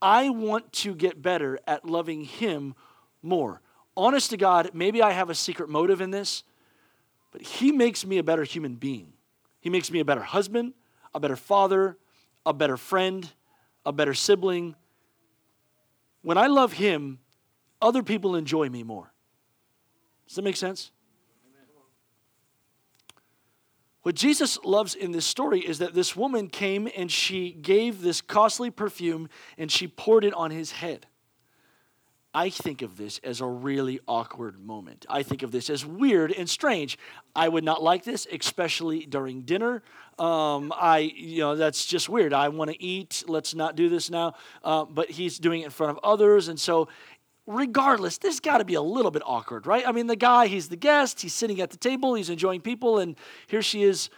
I 0.00 0.28
want 0.28 0.72
to 0.74 0.94
get 0.94 1.20
better 1.20 1.58
at 1.66 1.84
loving 1.84 2.22
Him 2.22 2.76
more. 3.20 3.60
Honest 3.96 4.30
to 4.30 4.36
God, 4.36 4.70
maybe 4.74 5.02
I 5.02 5.10
have 5.10 5.28
a 5.28 5.34
secret 5.34 5.68
motive 5.68 6.00
in 6.00 6.12
this, 6.12 6.44
but 7.32 7.42
He 7.42 7.72
makes 7.72 8.06
me 8.06 8.18
a 8.18 8.22
better 8.22 8.44
human 8.44 8.76
being. 8.76 9.14
He 9.62 9.70
makes 9.70 9.90
me 9.90 10.00
a 10.00 10.04
better 10.04 10.22
husband, 10.22 10.74
a 11.14 11.20
better 11.20 11.36
father, 11.36 11.96
a 12.44 12.52
better 12.52 12.76
friend, 12.76 13.30
a 13.86 13.92
better 13.92 14.12
sibling. 14.12 14.74
When 16.20 16.36
I 16.36 16.48
love 16.48 16.74
Him, 16.74 17.20
other 17.80 18.02
people 18.02 18.34
enjoy 18.36 18.68
me 18.68 18.82
more. 18.82 19.12
Does 20.26 20.36
that 20.36 20.42
make 20.42 20.56
sense? 20.56 20.90
What 24.02 24.16
Jesus 24.16 24.58
loves 24.64 24.96
in 24.96 25.12
this 25.12 25.26
story 25.26 25.60
is 25.60 25.78
that 25.78 25.94
this 25.94 26.16
woman 26.16 26.48
came 26.48 26.88
and 26.96 27.10
she 27.10 27.52
gave 27.52 28.02
this 28.02 28.20
costly 28.20 28.68
perfume 28.68 29.28
and 29.56 29.70
she 29.70 29.86
poured 29.86 30.24
it 30.24 30.34
on 30.34 30.50
his 30.50 30.72
head. 30.72 31.06
I 32.34 32.48
think 32.48 32.80
of 32.80 32.96
this 32.96 33.20
as 33.22 33.40
a 33.40 33.46
really 33.46 34.00
awkward 34.08 34.58
moment. 34.58 35.04
I 35.08 35.22
think 35.22 35.42
of 35.42 35.52
this 35.52 35.68
as 35.68 35.84
weird 35.84 36.32
and 36.32 36.48
strange. 36.48 36.98
I 37.36 37.48
would 37.48 37.64
not 37.64 37.82
like 37.82 38.04
this, 38.04 38.26
especially 38.32 39.04
during 39.04 39.42
dinner. 39.42 39.82
Um, 40.18 40.72
I, 40.74 41.12
you 41.14 41.40
know, 41.40 41.56
that's 41.56 41.84
just 41.84 42.08
weird. 42.08 42.32
I 42.32 42.48
want 42.48 42.70
to 42.70 42.82
eat. 42.82 43.24
Let's 43.26 43.54
not 43.54 43.76
do 43.76 43.90
this 43.90 44.08
now. 44.10 44.34
Uh, 44.64 44.84
but 44.84 45.10
he's 45.10 45.38
doing 45.38 45.60
it 45.60 45.66
in 45.66 45.70
front 45.70 45.90
of 45.90 46.00
others, 46.02 46.48
and 46.48 46.58
so 46.58 46.88
regardless, 47.46 48.18
this 48.18 48.40
got 48.40 48.58
to 48.58 48.64
be 48.64 48.74
a 48.74 48.82
little 48.82 49.10
bit 49.10 49.22
awkward, 49.26 49.66
right? 49.66 49.86
I 49.86 49.92
mean, 49.92 50.06
the 50.06 50.16
guy, 50.16 50.46
he's 50.46 50.68
the 50.68 50.76
guest, 50.76 51.20
he's 51.20 51.34
sitting 51.34 51.60
at 51.60 51.70
the 51.70 51.76
table, 51.76 52.14
he's 52.14 52.30
enjoying 52.30 52.60
people, 52.60 52.98
and 52.98 53.16
here 53.46 53.62
she 53.62 53.82
is 53.82 54.10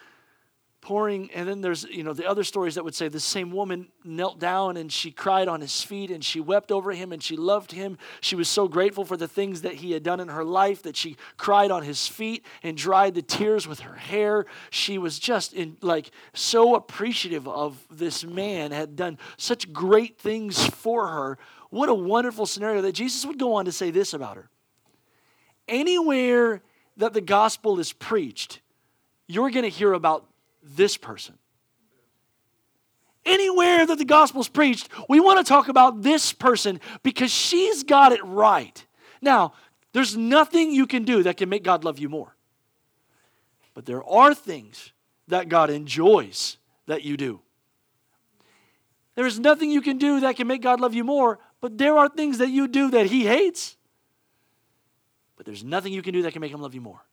pouring 0.84 1.30
and 1.32 1.48
then 1.48 1.62
there's 1.62 1.84
you 1.84 2.02
know 2.02 2.12
the 2.12 2.28
other 2.28 2.44
stories 2.44 2.74
that 2.74 2.84
would 2.84 2.94
say 2.94 3.08
the 3.08 3.18
same 3.18 3.50
woman 3.50 3.88
knelt 4.04 4.38
down 4.38 4.76
and 4.76 4.92
she 4.92 5.10
cried 5.10 5.48
on 5.48 5.62
his 5.62 5.82
feet 5.82 6.10
and 6.10 6.22
she 6.22 6.40
wept 6.40 6.70
over 6.70 6.92
him 6.92 7.10
and 7.10 7.22
she 7.22 7.36
loved 7.36 7.72
him. 7.72 7.96
She 8.20 8.36
was 8.36 8.48
so 8.48 8.68
grateful 8.68 9.04
for 9.04 9.16
the 9.16 9.26
things 9.26 9.62
that 9.62 9.74
he 9.74 9.92
had 9.92 10.02
done 10.02 10.20
in 10.20 10.28
her 10.28 10.44
life 10.44 10.82
that 10.82 10.94
she 10.94 11.16
cried 11.38 11.70
on 11.70 11.82
his 11.82 12.06
feet 12.06 12.44
and 12.62 12.76
dried 12.76 13.14
the 13.14 13.22
tears 13.22 13.66
with 13.66 13.80
her 13.80 13.94
hair. 13.94 14.44
She 14.68 14.98
was 14.98 15.18
just 15.18 15.54
in 15.54 15.78
like 15.80 16.10
so 16.34 16.74
appreciative 16.74 17.48
of 17.48 17.82
this 17.90 18.22
man 18.22 18.70
had 18.70 18.94
done 18.94 19.18
such 19.38 19.72
great 19.72 20.18
things 20.18 20.66
for 20.66 21.08
her. 21.08 21.38
What 21.70 21.88
a 21.88 21.94
wonderful 21.94 22.44
scenario 22.44 22.82
that 22.82 22.92
jesus 22.92 23.24
would 23.24 23.38
go 23.38 23.54
on 23.54 23.64
to 23.64 23.72
say 23.72 23.90
this 23.90 24.12
about 24.12 24.36
her. 24.36 24.50
Anywhere 25.66 26.62
that 26.98 27.14
the 27.14 27.22
gospel 27.22 27.80
is 27.80 27.92
preached 27.92 28.60
you're 29.26 29.50
going 29.50 29.64
to 29.64 29.70
hear 29.70 29.92
about 29.92 30.26
this 30.64 30.96
person. 30.96 31.38
Anywhere 33.26 33.86
that 33.86 33.98
the 33.98 34.04
gospel's 34.04 34.48
preached, 34.48 34.88
we 35.08 35.20
want 35.20 35.44
to 35.44 35.48
talk 35.48 35.68
about 35.68 36.02
this 36.02 36.32
person 36.32 36.80
because 37.02 37.30
she's 37.30 37.82
got 37.82 38.12
it 38.12 38.22
right. 38.24 38.84
Now, 39.22 39.54
there's 39.92 40.16
nothing 40.16 40.72
you 40.72 40.86
can 40.86 41.04
do 41.04 41.22
that 41.22 41.36
can 41.36 41.48
make 41.48 41.62
God 41.62 41.84
love 41.84 41.98
you 41.98 42.08
more. 42.08 42.36
But 43.72 43.86
there 43.86 44.04
are 44.04 44.34
things 44.34 44.92
that 45.28 45.48
God 45.48 45.70
enjoys 45.70 46.58
that 46.86 47.02
you 47.02 47.16
do. 47.16 47.40
There's 49.14 49.38
nothing 49.38 49.70
you 49.70 49.80
can 49.80 49.96
do 49.96 50.20
that 50.20 50.36
can 50.36 50.46
make 50.46 50.60
God 50.60 50.80
love 50.80 50.94
you 50.94 51.04
more, 51.04 51.38
but 51.60 51.78
there 51.78 51.96
are 51.96 52.08
things 52.08 52.38
that 52.38 52.50
you 52.50 52.68
do 52.68 52.90
that 52.90 53.06
He 53.06 53.24
hates. 53.24 53.76
But 55.36 55.46
there's 55.46 55.64
nothing 55.64 55.92
you 55.92 56.02
can 56.02 56.12
do 56.12 56.22
that 56.22 56.32
can 56.32 56.40
make 56.40 56.52
Him 56.52 56.60
love 56.60 56.74
you 56.74 56.80
more. 56.80 57.04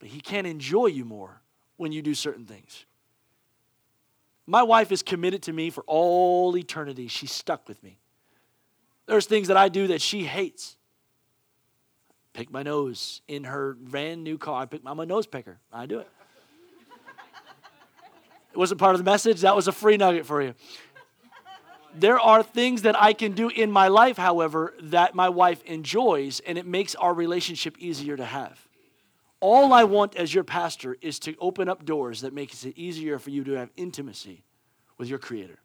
But 0.00 0.08
He 0.08 0.20
can 0.20 0.44
enjoy 0.44 0.86
you 0.86 1.04
more 1.04 1.40
when 1.76 1.92
you 1.92 2.02
do 2.02 2.14
certain 2.14 2.44
things. 2.44 2.84
My 4.46 4.62
wife 4.62 4.92
is 4.92 5.02
committed 5.02 5.42
to 5.44 5.52
me 5.52 5.70
for 5.70 5.84
all 5.86 6.56
eternity. 6.56 7.08
She's 7.08 7.32
stuck 7.32 7.66
with 7.66 7.82
me. 7.82 7.98
There's 9.06 9.26
things 9.26 9.48
that 9.48 9.56
I 9.56 9.68
do 9.68 9.88
that 9.88 10.00
she 10.00 10.24
hates. 10.24 10.76
Pick 12.32 12.50
my 12.50 12.62
nose 12.62 13.22
in 13.28 13.44
her 13.44 13.74
brand 13.74 14.24
new 14.24 14.38
car. 14.38 14.62
I 14.62 14.66
pick, 14.66 14.82
I'm 14.84 14.98
a 14.98 15.06
nose 15.06 15.26
picker. 15.26 15.58
I 15.72 15.86
do 15.86 16.00
it. 16.00 16.08
It 18.52 18.58
wasn't 18.58 18.78
part 18.80 18.94
of 18.94 18.98
the 18.98 19.10
message. 19.10 19.40
That 19.40 19.56
was 19.56 19.66
a 19.66 19.72
free 19.72 19.96
nugget 19.96 20.26
for 20.26 20.40
you. 20.40 20.54
There 21.96 22.18
are 22.18 22.42
things 22.42 22.82
that 22.82 23.00
I 23.00 23.12
can 23.12 23.32
do 23.32 23.48
in 23.48 23.70
my 23.70 23.88
life, 23.88 24.16
however, 24.16 24.74
that 24.80 25.14
my 25.14 25.28
wife 25.28 25.62
enjoys, 25.64 26.40
and 26.40 26.58
it 26.58 26.66
makes 26.66 26.94
our 26.96 27.14
relationship 27.14 27.76
easier 27.78 28.16
to 28.16 28.24
have. 28.24 28.63
All 29.40 29.72
I 29.72 29.84
want 29.84 30.16
as 30.16 30.32
your 30.32 30.44
pastor 30.44 30.96
is 31.00 31.18
to 31.20 31.34
open 31.38 31.68
up 31.68 31.84
doors 31.84 32.22
that 32.22 32.32
makes 32.32 32.64
it 32.64 32.78
easier 32.78 33.18
for 33.18 33.30
you 33.30 33.44
to 33.44 33.52
have 33.52 33.70
intimacy 33.76 34.44
with 34.96 35.08
your 35.08 35.18
creator. 35.18 35.58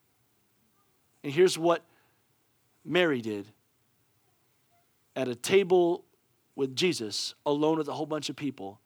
And 1.24 1.32
here's 1.32 1.58
what 1.58 1.84
Mary 2.84 3.22
did 3.22 3.48
at 5.16 5.28
a 5.28 5.36
table 5.36 6.06
with 6.56 6.76
Jesus, 6.76 7.36
alone 7.46 7.78
with 7.78 7.88
a 7.88 7.94
whole 7.94 8.06
bunch 8.06 8.30
of 8.30 8.36
people. 8.36 8.80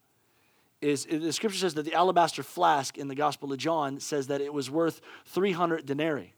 is 0.81 1.05
the 1.05 1.31
scripture 1.31 1.59
says 1.59 1.73
that 1.75 1.85
the 1.85 1.93
alabaster 1.93 2.43
flask 2.43 2.97
in 2.97 3.07
the 3.07 3.15
Gospel 3.15 3.51
of 3.51 3.57
John 3.57 3.99
says 3.99 4.27
that 4.27 4.41
it 4.41 4.53
was 4.53 4.69
worth 4.69 5.01
300 5.25 5.85
denarii, 5.85 6.33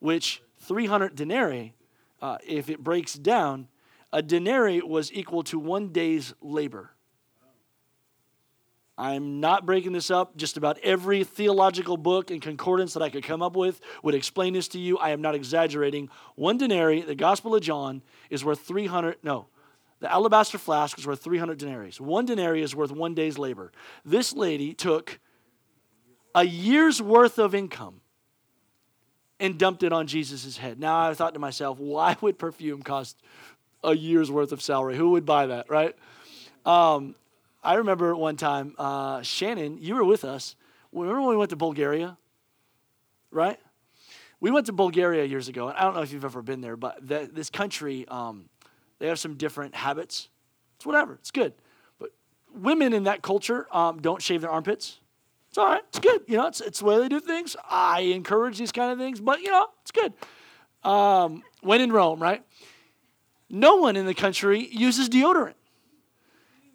which 0.00 0.42
300 0.58 1.14
denarii, 1.14 1.74
uh, 2.20 2.38
if 2.46 2.68
it 2.68 2.82
breaks 2.82 3.14
down, 3.14 3.68
a 4.12 4.22
denarii 4.22 4.82
was 4.82 5.12
equal 5.12 5.42
to 5.44 5.58
one 5.58 5.88
day's 5.88 6.34
labor. 6.40 6.90
I'm 9.00 9.40
not 9.40 9.64
breaking 9.64 9.92
this 9.92 10.10
up. 10.10 10.36
Just 10.36 10.58
about 10.58 10.78
every 10.82 11.24
theological 11.24 11.96
book 11.96 12.30
and 12.30 12.42
concordance 12.42 12.92
that 12.92 13.02
I 13.02 13.08
could 13.08 13.24
come 13.24 13.40
up 13.40 13.56
with 13.56 13.80
would 14.02 14.14
explain 14.14 14.52
this 14.52 14.68
to 14.68 14.78
you. 14.78 14.98
I 14.98 15.10
am 15.10 15.22
not 15.22 15.34
exaggerating. 15.34 16.10
One 16.34 16.58
denarii, 16.58 17.00
the 17.00 17.14
Gospel 17.14 17.54
of 17.54 17.62
John, 17.62 18.02
is 18.28 18.44
worth 18.44 18.60
300, 18.60 19.16
no, 19.22 19.46
the 20.00 20.12
alabaster 20.12 20.58
flask 20.58 20.98
is 20.98 21.06
worth 21.06 21.22
300 21.22 21.56
denarii. 21.56 21.92
One 21.98 22.26
denarii 22.26 22.60
is 22.60 22.76
worth 22.76 22.90
one 22.90 23.14
day's 23.14 23.38
labor. 23.38 23.72
This 24.04 24.34
lady 24.34 24.74
took 24.74 25.18
a 26.34 26.44
year's 26.44 27.00
worth 27.00 27.38
of 27.38 27.54
income 27.54 28.02
and 29.38 29.58
dumped 29.58 29.82
it 29.82 29.94
on 29.94 30.08
Jesus' 30.08 30.58
head. 30.58 30.78
Now 30.78 31.08
I 31.08 31.14
thought 31.14 31.32
to 31.32 31.40
myself, 31.40 31.78
why 31.78 32.18
would 32.20 32.38
perfume 32.38 32.82
cost 32.82 33.16
a 33.82 33.96
year's 33.96 34.30
worth 34.30 34.52
of 34.52 34.60
salary? 34.60 34.94
Who 34.94 35.12
would 35.12 35.24
buy 35.24 35.46
that, 35.46 35.70
right? 35.70 35.96
Um, 36.66 37.14
I 37.62 37.74
remember 37.74 38.16
one 38.16 38.36
time, 38.36 38.74
uh, 38.78 39.22
Shannon, 39.22 39.78
you 39.80 39.94
were 39.94 40.04
with 40.04 40.24
us. 40.24 40.56
Remember 40.92 41.20
when 41.20 41.30
we 41.30 41.36
went 41.36 41.50
to 41.50 41.56
Bulgaria? 41.56 42.16
Right? 43.30 43.58
We 44.40 44.50
went 44.50 44.66
to 44.66 44.72
Bulgaria 44.72 45.24
years 45.24 45.48
ago, 45.48 45.68
and 45.68 45.76
I 45.76 45.82
don't 45.82 45.94
know 45.94 46.00
if 46.00 46.12
you've 46.12 46.24
ever 46.24 46.40
been 46.40 46.62
there, 46.62 46.76
but 46.76 47.06
the, 47.06 47.28
this 47.30 47.50
country, 47.50 48.06
um, 48.08 48.48
they 48.98 49.08
have 49.08 49.18
some 49.18 49.34
different 49.34 49.74
habits. 49.74 50.30
It's 50.76 50.86
whatever, 50.86 51.14
it's 51.14 51.30
good. 51.30 51.52
But 51.98 52.10
women 52.54 52.94
in 52.94 53.04
that 53.04 53.20
culture 53.20 53.66
um, 53.70 54.00
don't 54.00 54.22
shave 54.22 54.40
their 54.40 54.50
armpits. 54.50 54.98
It's 55.50 55.58
all 55.58 55.66
right, 55.66 55.82
it's 55.88 55.98
good. 55.98 56.22
You 56.26 56.38
know, 56.38 56.46
it's, 56.46 56.62
it's 56.62 56.78
the 56.78 56.86
way 56.86 56.98
they 56.98 57.08
do 57.08 57.20
things. 57.20 57.56
I 57.68 58.00
encourage 58.00 58.56
these 58.56 58.72
kind 58.72 58.90
of 58.92 58.98
things, 58.98 59.20
but 59.20 59.42
you 59.42 59.50
know, 59.50 59.66
it's 59.82 59.90
good. 59.90 60.14
Um, 60.82 61.42
when 61.60 61.82
in 61.82 61.92
Rome, 61.92 62.22
right? 62.22 62.42
No 63.50 63.76
one 63.76 63.96
in 63.96 64.06
the 64.06 64.14
country 64.14 64.66
uses 64.70 65.10
deodorant 65.10 65.54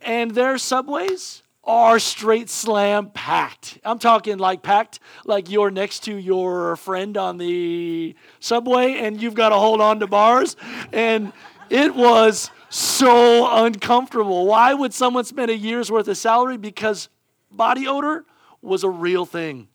and 0.05 0.31
their 0.31 0.57
subways 0.57 1.43
are 1.63 1.97
straight 1.97 2.49
slam 2.49 3.09
packed. 3.09 3.79
I'm 3.83 3.99
talking 3.99 4.37
like 4.37 4.61
packed, 4.61 4.99
like 5.25 5.49
you're 5.49 5.71
next 5.71 6.03
to 6.03 6.15
your 6.15 6.75
friend 6.75 7.17
on 7.17 7.37
the 7.37 8.15
subway 8.39 8.99
and 8.99 9.19
you've 9.19 9.33
got 9.33 9.49
to 9.49 9.55
hold 9.55 9.81
on 9.81 9.99
to 9.99 10.07
bars. 10.07 10.55
And 10.93 11.33
it 11.69 11.95
was 11.95 12.51
so 12.69 13.63
uncomfortable. 13.65 14.45
Why 14.45 14.73
would 14.73 14.93
someone 14.93 15.25
spend 15.25 15.49
a 15.49 15.57
year's 15.57 15.91
worth 15.91 16.07
of 16.07 16.17
salary? 16.17 16.57
Because 16.57 17.09
body 17.49 17.87
odor 17.87 18.25
was 18.61 18.83
a 18.83 18.89
real 18.89 19.25
thing, 19.25 19.67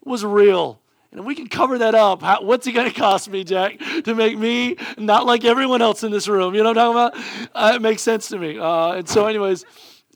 it 0.00 0.08
was 0.08 0.24
real. 0.24 0.80
And 1.12 1.24
we 1.24 1.34
can 1.34 1.48
cover 1.48 1.78
that 1.78 1.94
up. 1.94 2.22
How, 2.22 2.42
what's 2.42 2.66
it 2.66 2.72
going 2.72 2.88
to 2.88 2.94
cost 2.94 3.28
me, 3.28 3.42
Jack, 3.42 3.78
to 4.04 4.14
make 4.14 4.38
me 4.38 4.76
not 4.96 5.26
like 5.26 5.44
everyone 5.44 5.82
else 5.82 6.04
in 6.04 6.12
this 6.12 6.28
room? 6.28 6.54
You 6.54 6.62
know 6.62 6.70
what 6.72 6.78
I'm 6.78 6.94
talking 6.94 7.20
about? 7.20 7.50
Uh, 7.54 7.72
it 7.74 7.82
makes 7.82 8.02
sense 8.02 8.28
to 8.28 8.38
me. 8.38 8.58
Uh, 8.58 8.92
and 8.92 9.08
so, 9.08 9.26
anyways, 9.26 9.64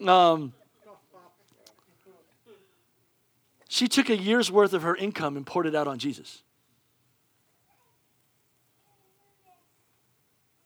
um, 0.07 0.53
she 3.69 3.89
took 3.89 4.09
a 4.09 4.17
year's 4.17 4.53
worth 4.53 4.73
of 4.73 4.83
her 4.83 4.95
income 4.95 5.37
and 5.37 5.45
poured 5.45 5.67
it 5.67 5.75
out 5.75 5.89
on 5.89 5.99
Jesus. 5.99 6.43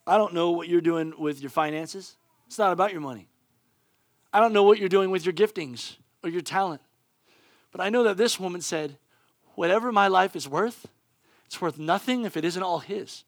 I 0.07 0.19
don't 0.19 0.35
know 0.35 0.51
what 0.51 0.69
you're 0.69 0.83
doing 0.83 1.15
with 1.19 1.41
your 1.41 1.51
finances. 1.51 2.17
It's 2.47 2.59
not 2.59 2.73
about 2.73 2.93
your 2.93 3.01
money. 3.01 3.29
I 4.33 4.41
don't 4.41 4.53
know 4.53 4.63
what 4.63 4.79
you're 4.79 4.91
doing 4.91 5.11
with 5.11 5.25
your 5.25 5.33
giftings 5.33 5.97
or 6.23 6.29
your 6.29 6.43
talent. 6.43 6.83
But 7.73 7.81
I 7.81 7.89
know 7.89 8.03
that 8.05 8.17
this 8.19 8.39
woman 8.39 8.61
said, 8.61 8.99
whatever 9.59 9.91
my 9.91 10.07
life 10.07 10.37
is 10.37 10.49
worth, 10.49 10.87
it's 11.47 11.61
worth 11.61 11.81
nothing 11.81 12.25
if 12.25 12.37
it 12.37 12.45
isn't 12.45 12.63
all 12.63 12.79
His. 12.79 13.25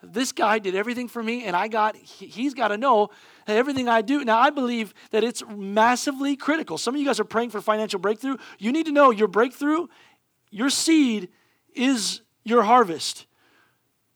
This 0.00 0.30
guy 0.30 0.60
did 0.60 0.76
everything 0.76 1.08
for 1.08 1.20
me, 1.20 1.44
and 1.44 1.56
I 1.56 1.66
got, 1.66 1.96
he's 1.96 2.54
got 2.54 2.68
to 2.68 2.78
know 2.78 3.10
that 3.46 3.56
everything 3.56 3.88
I 3.88 4.00
do. 4.00 4.24
Now, 4.24 4.38
I 4.38 4.50
believe 4.50 4.94
that 5.10 5.24
it's 5.24 5.42
massively 5.48 6.36
critical. 6.36 6.78
Some 6.78 6.94
of 6.94 7.00
you 7.00 7.06
guys 7.06 7.18
are 7.18 7.24
praying 7.24 7.50
for 7.50 7.60
financial 7.60 7.98
breakthrough. 7.98 8.36
You 8.60 8.70
need 8.70 8.86
to 8.86 8.92
know 8.92 9.10
your 9.10 9.26
breakthrough, 9.26 9.88
your 10.50 10.70
seed 10.70 11.28
is 11.74 12.22
your 12.44 12.62
harvest. 12.62 13.26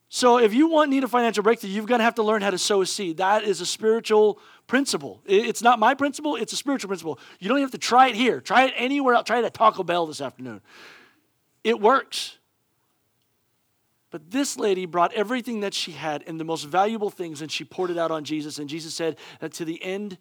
So 0.07 0.37
if 0.37 0.53
you 0.53 0.69
want 0.69 0.89
need 0.89 1.03
a 1.03 1.07
financial 1.09 1.43
breakthrough, 1.43 1.69
you've 1.69 1.85
got 1.85 1.97
to 1.97 2.03
have 2.03 2.15
to 2.15 2.23
learn 2.23 2.41
how 2.43 2.51
to 2.51 2.57
sow 2.57 2.81
a 2.81 2.85
seed. 2.85 3.17
That 3.17 3.43
is 3.43 3.59
a 3.59 3.65
spiritual 3.65 4.39
principle. 4.67 5.21
It's 5.25 5.61
not 5.61 5.79
my 5.79 5.95
principle, 5.95 6.37
it's 6.37 6.53
a 6.53 6.55
spiritual 6.55 6.87
principle. 6.87 7.19
You 7.39 7.49
don't 7.49 7.59
have 7.59 7.71
to 7.71 7.77
try 7.77 8.07
it 8.07 8.15
here. 8.15 8.39
Try 8.39 8.63
it 8.63 8.73
anywhere 8.77 9.15
else. 9.15 9.25
Try 9.25 9.39
it 9.39 9.45
at 9.45 9.53
Taco 9.53 9.83
Bell 9.83 10.05
this 10.05 10.21
afternoon. 10.21 10.61
It 11.65 11.81
works. 11.81 12.37
But 14.11 14.29
this 14.29 14.55
lady 14.55 14.85
brought 14.85 15.11
everything 15.13 15.61
that 15.61 15.73
she 15.73 15.91
had 15.91 16.23
and 16.27 16.39
the 16.39 16.43
most 16.45 16.63
valuable 16.63 17.09
things 17.09 17.41
and 17.41 17.51
she 17.51 17.65
poured 17.65 17.89
it 17.89 17.97
out 17.97 18.11
on 18.11 18.23
Jesus. 18.23 18.59
And 18.59 18.69
Jesus 18.69 18.93
said 18.93 19.17
that 19.39 19.51
to 19.53 19.65
the 19.65 19.83
end, 19.83 20.19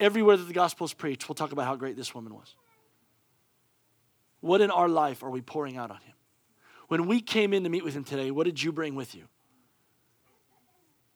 everywhere 0.00 0.38
that 0.38 0.44
the 0.44 0.54
gospel 0.54 0.86
is 0.86 0.94
preached, 0.94 1.28
we'll 1.28 1.36
talk 1.36 1.52
about 1.52 1.66
how 1.66 1.76
great 1.76 1.94
this 1.94 2.14
woman 2.14 2.34
was. 2.34 2.54
What 4.40 4.62
in 4.62 4.70
our 4.70 4.88
life 4.88 5.22
are 5.22 5.28
we 5.28 5.42
pouring 5.42 5.76
out 5.76 5.90
on 5.90 5.98
him? 5.98 6.14
When 6.88 7.06
we 7.06 7.20
came 7.20 7.52
in 7.52 7.64
to 7.64 7.68
meet 7.68 7.84
with 7.84 7.94
him 7.94 8.04
today, 8.04 8.30
what 8.30 8.46
did 8.46 8.62
you 8.62 8.72
bring 8.72 8.94
with 8.94 9.14
you? 9.14 9.24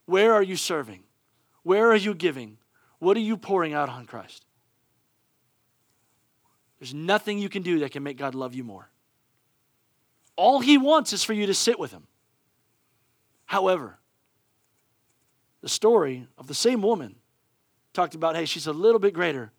Where 0.04 0.35
are 0.35 0.42
you 0.42 0.56
serving? 0.56 1.02
Where 1.62 1.90
are 1.90 1.96
you 1.96 2.12
giving? 2.14 2.58
What 2.98 3.16
are 3.16 3.20
you 3.20 3.38
pouring 3.38 3.72
out 3.72 3.88
on 3.88 4.04
Christ? 4.04 4.44
There's 6.78 6.92
nothing 6.92 7.38
you 7.38 7.48
can 7.48 7.62
do 7.62 7.78
that 7.78 7.92
can 7.92 8.02
make 8.02 8.18
God 8.18 8.35
love 8.35 8.54
you 8.54 8.64
more. 8.64 8.91
All 10.42 10.59
he 10.59 10.76
wants 10.76 11.12
is 11.12 11.22
for 11.22 11.35
you 11.35 11.46
to 11.46 11.55
sit 11.55 11.78
with 11.78 11.92
him. 11.92 12.09
However, 13.44 14.00
the 15.61 15.68
story 15.68 16.26
of 16.37 16.48
the 16.48 16.55
same 16.55 16.83
woman 16.83 17.14
talked 17.92 18.16
about 18.16 18.35
hey, 18.35 18.44
she's 18.44 18.66
a 18.66 18.72
little 18.72 18.98
bit 18.98 19.14
greater 19.14 19.52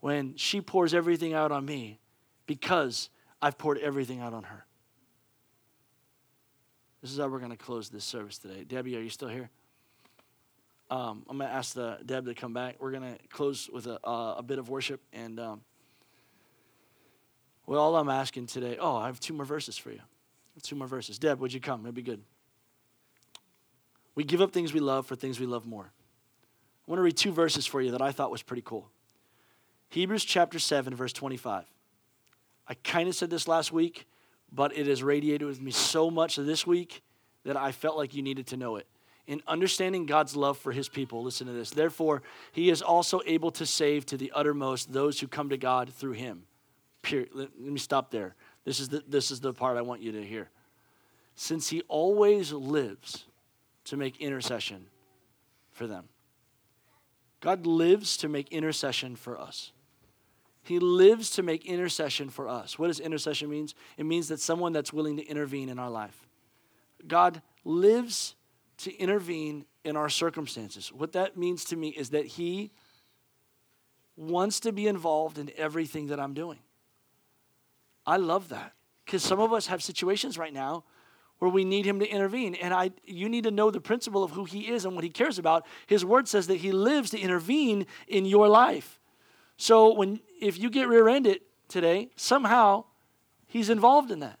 when 0.00 0.36
she 0.36 0.60
pours 0.60 0.92
everything 0.92 1.32
out 1.32 1.50
on 1.50 1.64
me 1.64 1.98
because 2.44 3.08
I've 3.40 3.56
poured 3.56 3.78
everything 3.78 4.20
out 4.20 4.34
on 4.34 4.42
her. 4.42 4.66
This 7.00 7.10
is 7.10 7.18
how 7.18 7.28
we're 7.28 7.38
going 7.38 7.52
to 7.52 7.56
close 7.56 7.88
this 7.88 8.04
service 8.04 8.36
today. 8.36 8.64
Debbie, 8.64 8.98
are 8.98 9.00
you 9.00 9.08
still 9.08 9.28
here? 9.28 9.48
Um, 10.90 11.24
I'm 11.26 11.38
going 11.38 11.48
to 11.48 11.56
ask 11.56 11.72
the 11.72 12.00
Deb 12.04 12.26
to 12.26 12.34
come 12.34 12.52
back. 12.52 12.76
We're 12.80 12.92
going 12.92 13.14
to 13.14 13.28
close 13.28 13.70
with 13.72 13.86
a, 13.86 13.98
uh, 14.06 14.34
a 14.36 14.42
bit 14.42 14.58
of 14.58 14.68
worship 14.68 15.00
and. 15.14 15.40
Um, 15.40 15.62
well, 17.66 17.80
all 17.80 17.96
I'm 17.96 18.08
asking 18.08 18.46
today, 18.46 18.78
oh, 18.80 18.96
I 18.96 19.06
have 19.06 19.18
two 19.18 19.34
more 19.34 19.44
verses 19.44 19.76
for 19.76 19.90
you. 19.90 20.00
Two 20.62 20.76
more 20.76 20.86
verses. 20.86 21.18
Deb, 21.18 21.40
would 21.40 21.52
you 21.52 21.60
come? 21.60 21.82
It'd 21.82 21.94
be 21.94 22.02
good. 22.02 22.22
We 24.14 24.24
give 24.24 24.40
up 24.40 24.52
things 24.52 24.72
we 24.72 24.80
love 24.80 25.06
for 25.06 25.14
things 25.14 25.38
we 25.38 25.46
love 25.46 25.66
more. 25.66 25.84
I 25.84 26.90
want 26.90 26.98
to 26.98 27.02
read 27.02 27.16
two 27.16 27.32
verses 27.32 27.66
for 27.66 27.82
you 27.82 27.90
that 27.90 28.00
I 28.00 28.12
thought 28.12 28.30
was 28.30 28.42
pretty 28.42 28.62
cool. 28.64 28.88
Hebrews 29.90 30.24
chapter 30.24 30.58
7, 30.58 30.94
verse 30.94 31.12
25. 31.12 31.64
I 32.68 32.74
kind 32.74 33.08
of 33.08 33.14
said 33.14 33.28
this 33.28 33.46
last 33.46 33.72
week, 33.72 34.06
but 34.50 34.76
it 34.76 34.86
has 34.86 35.02
radiated 35.02 35.46
with 35.46 35.60
me 35.60 35.72
so 35.72 36.10
much 36.10 36.36
this 36.36 36.66
week 36.66 37.02
that 37.44 37.56
I 37.56 37.72
felt 37.72 37.96
like 37.96 38.14
you 38.14 38.22
needed 38.22 38.46
to 38.48 38.56
know 38.56 38.76
it. 38.76 38.86
In 39.26 39.42
understanding 39.46 40.06
God's 40.06 40.36
love 40.36 40.56
for 40.56 40.72
his 40.72 40.88
people, 40.88 41.22
listen 41.22 41.48
to 41.48 41.52
this. 41.52 41.70
Therefore, 41.70 42.22
he 42.52 42.70
is 42.70 42.80
also 42.80 43.20
able 43.26 43.50
to 43.52 43.66
save 43.66 44.06
to 44.06 44.16
the 44.16 44.32
uttermost 44.34 44.92
those 44.92 45.20
who 45.20 45.26
come 45.26 45.50
to 45.50 45.58
God 45.58 45.92
through 45.92 46.12
him 46.12 46.44
Period. 47.06 47.28
Let, 47.32 47.56
me 47.56 47.78
stop 47.78 48.10
there. 48.10 48.34
This 48.64 48.80
is, 48.80 48.88
the, 48.88 49.04
this 49.06 49.30
is 49.30 49.38
the 49.38 49.52
part 49.52 49.76
I 49.76 49.82
want 49.82 50.02
you 50.02 50.10
to 50.10 50.24
hear. 50.24 50.50
Since 51.36 51.68
he 51.68 51.82
always 51.82 52.52
lives 52.52 53.26
to 53.84 53.96
make 53.96 54.20
intercession 54.20 54.86
for 55.70 55.86
them, 55.86 56.08
God 57.40 57.64
lives 57.64 58.16
to 58.18 58.28
make 58.28 58.48
intercession 58.48 59.14
for 59.14 59.40
us. 59.40 59.70
He 60.64 60.80
lives 60.80 61.30
to 61.30 61.44
make 61.44 61.64
intercession 61.64 62.28
for 62.28 62.48
us. 62.48 62.76
What 62.76 62.88
does 62.88 62.98
intercession 62.98 63.48
means? 63.48 63.76
It 63.96 64.04
means 64.04 64.26
that 64.28 64.40
someone 64.40 64.72
that's 64.72 64.92
willing 64.92 65.16
to 65.18 65.24
intervene 65.24 65.68
in 65.68 65.78
our 65.78 65.90
life. 65.90 66.26
God 67.06 67.40
lives 67.62 68.34
to 68.78 68.92
intervene 68.96 69.64
in 69.84 69.96
our 69.96 70.08
circumstances. 70.08 70.92
What 70.92 71.12
that 71.12 71.36
means 71.36 71.66
to 71.66 71.76
me 71.76 71.90
is 71.90 72.10
that 72.10 72.26
he 72.26 72.72
wants 74.16 74.58
to 74.60 74.72
be 74.72 74.88
involved 74.88 75.38
in 75.38 75.52
everything 75.56 76.08
that 76.08 76.18
I'm 76.18 76.34
doing. 76.34 76.58
I 78.06 78.16
love 78.16 78.48
that 78.50 78.72
because 79.04 79.22
some 79.22 79.40
of 79.40 79.52
us 79.52 79.66
have 79.66 79.82
situations 79.82 80.38
right 80.38 80.52
now 80.52 80.84
where 81.38 81.50
we 81.50 81.64
need 81.64 81.84
him 81.84 81.98
to 82.00 82.08
intervene 82.08 82.54
and 82.54 82.72
I 82.72 82.92
you 83.04 83.28
need 83.28 83.44
to 83.44 83.50
know 83.50 83.70
the 83.70 83.80
principle 83.80 84.24
of 84.24 84.30
who 84.30 84.44
he 84.44 84.68
is 84.68 84.84
and 84.84 84.94
what 84.94 85.04
he 85.04 85.10
cares 85.10 85.38
about. 85.38 85.66
His 85.86 86.04
word 86.04 86.28
says 86.28 86.46
that 86.46 86.56
he 86.56 86.72
lives 86.72 87.10
to 87.10 87.18
intervene 87.18 87.86
in 88.08 88.24
your 88.24 88.48
life. 88.48 89.00
So 89.56 89.94
when 89.94 90.20
if 90.40 90.58
you 90.58 90.70
get 90.70 90.88
rear-ended 90.88 91.40
today, 91.68 92.10
somehow 92.16 92.84
he's 93.46 93.70
involved 93.70 94.10
in 94.10 94.20
that. 94.20 94.38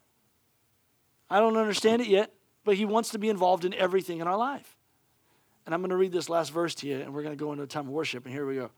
I 1.28 1.40
don't 1.40 1.56
understand 1.56 2.02
it 2.02 2.08
yet, 2.08 2.32
but 2.64 2.76
he 2.76 2.84
wants 2.84 3.10
to 3.10 3.18
be 3.18 3.28
involved 3.28 3.64
in 3.64 3.74
everything 3.74 4.20
in 4.20 4.28
our 4.28 4.36
life. 4.36 4.76
And 5.64 5.74
I'm 5.74 5.80
going 5.80 5.90
to 5.90 5.96
read 5.96 6.12
this 6.12 6.28
last 6.28 6.52
verse 6.52 6.74
to 6.76 6.86
you 6.86 7.00
and 7.00 7.12
we're 7.12 7.22
going 7.22 7.36
to 7.36 7.44
go 7.44 7.50
into 7.52 7.64
a 7.64 7.66
time 7.66 7.86
of 7.86 7.92
worship 7.92 8.24
and 8.24 8.32
here 8.32 8.46
we 8.46 8.54
go. 8.54 8.70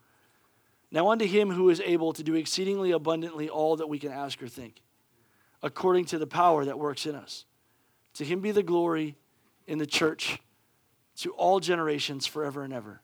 Now, 0.90 1.10
unto 1.10 1.26
him 1.26 1.50
who 1.50 1.68
is 1.68 1.80
able 1.80 2.12
to 2.14 2.22
do 2.22 2.34
exceedingly 2.34 2.92
abundantly 2.92 3.48
all 3.48 3.76
that 3.76 3.88
we 3.88 3.98
can 3.98 4.10
ask 4.10 4.42
or 4.42 4.48
think, 4.48 4.80
according 5.62 6.06
to 6.06 6.18
the 6.18 6.26
power 6.26 6.64
that 6.64 6.78
works 6.78 7.04
in 7.04 7.14
us. 7.14 7.44
To 8.14 8.24
him 8.24 8.40
be 8.40 8.52
the 8.52 8.62
glory 8.62 9.16
in 9.66 9.78
the 9.78 9.86
church 9.86 10.40
to 11.16 11.32
all 11.32 11.60
generations 11.60 12.26
forever 12.26 12.62
and 12.62 12.72
ever. 12.72 13.02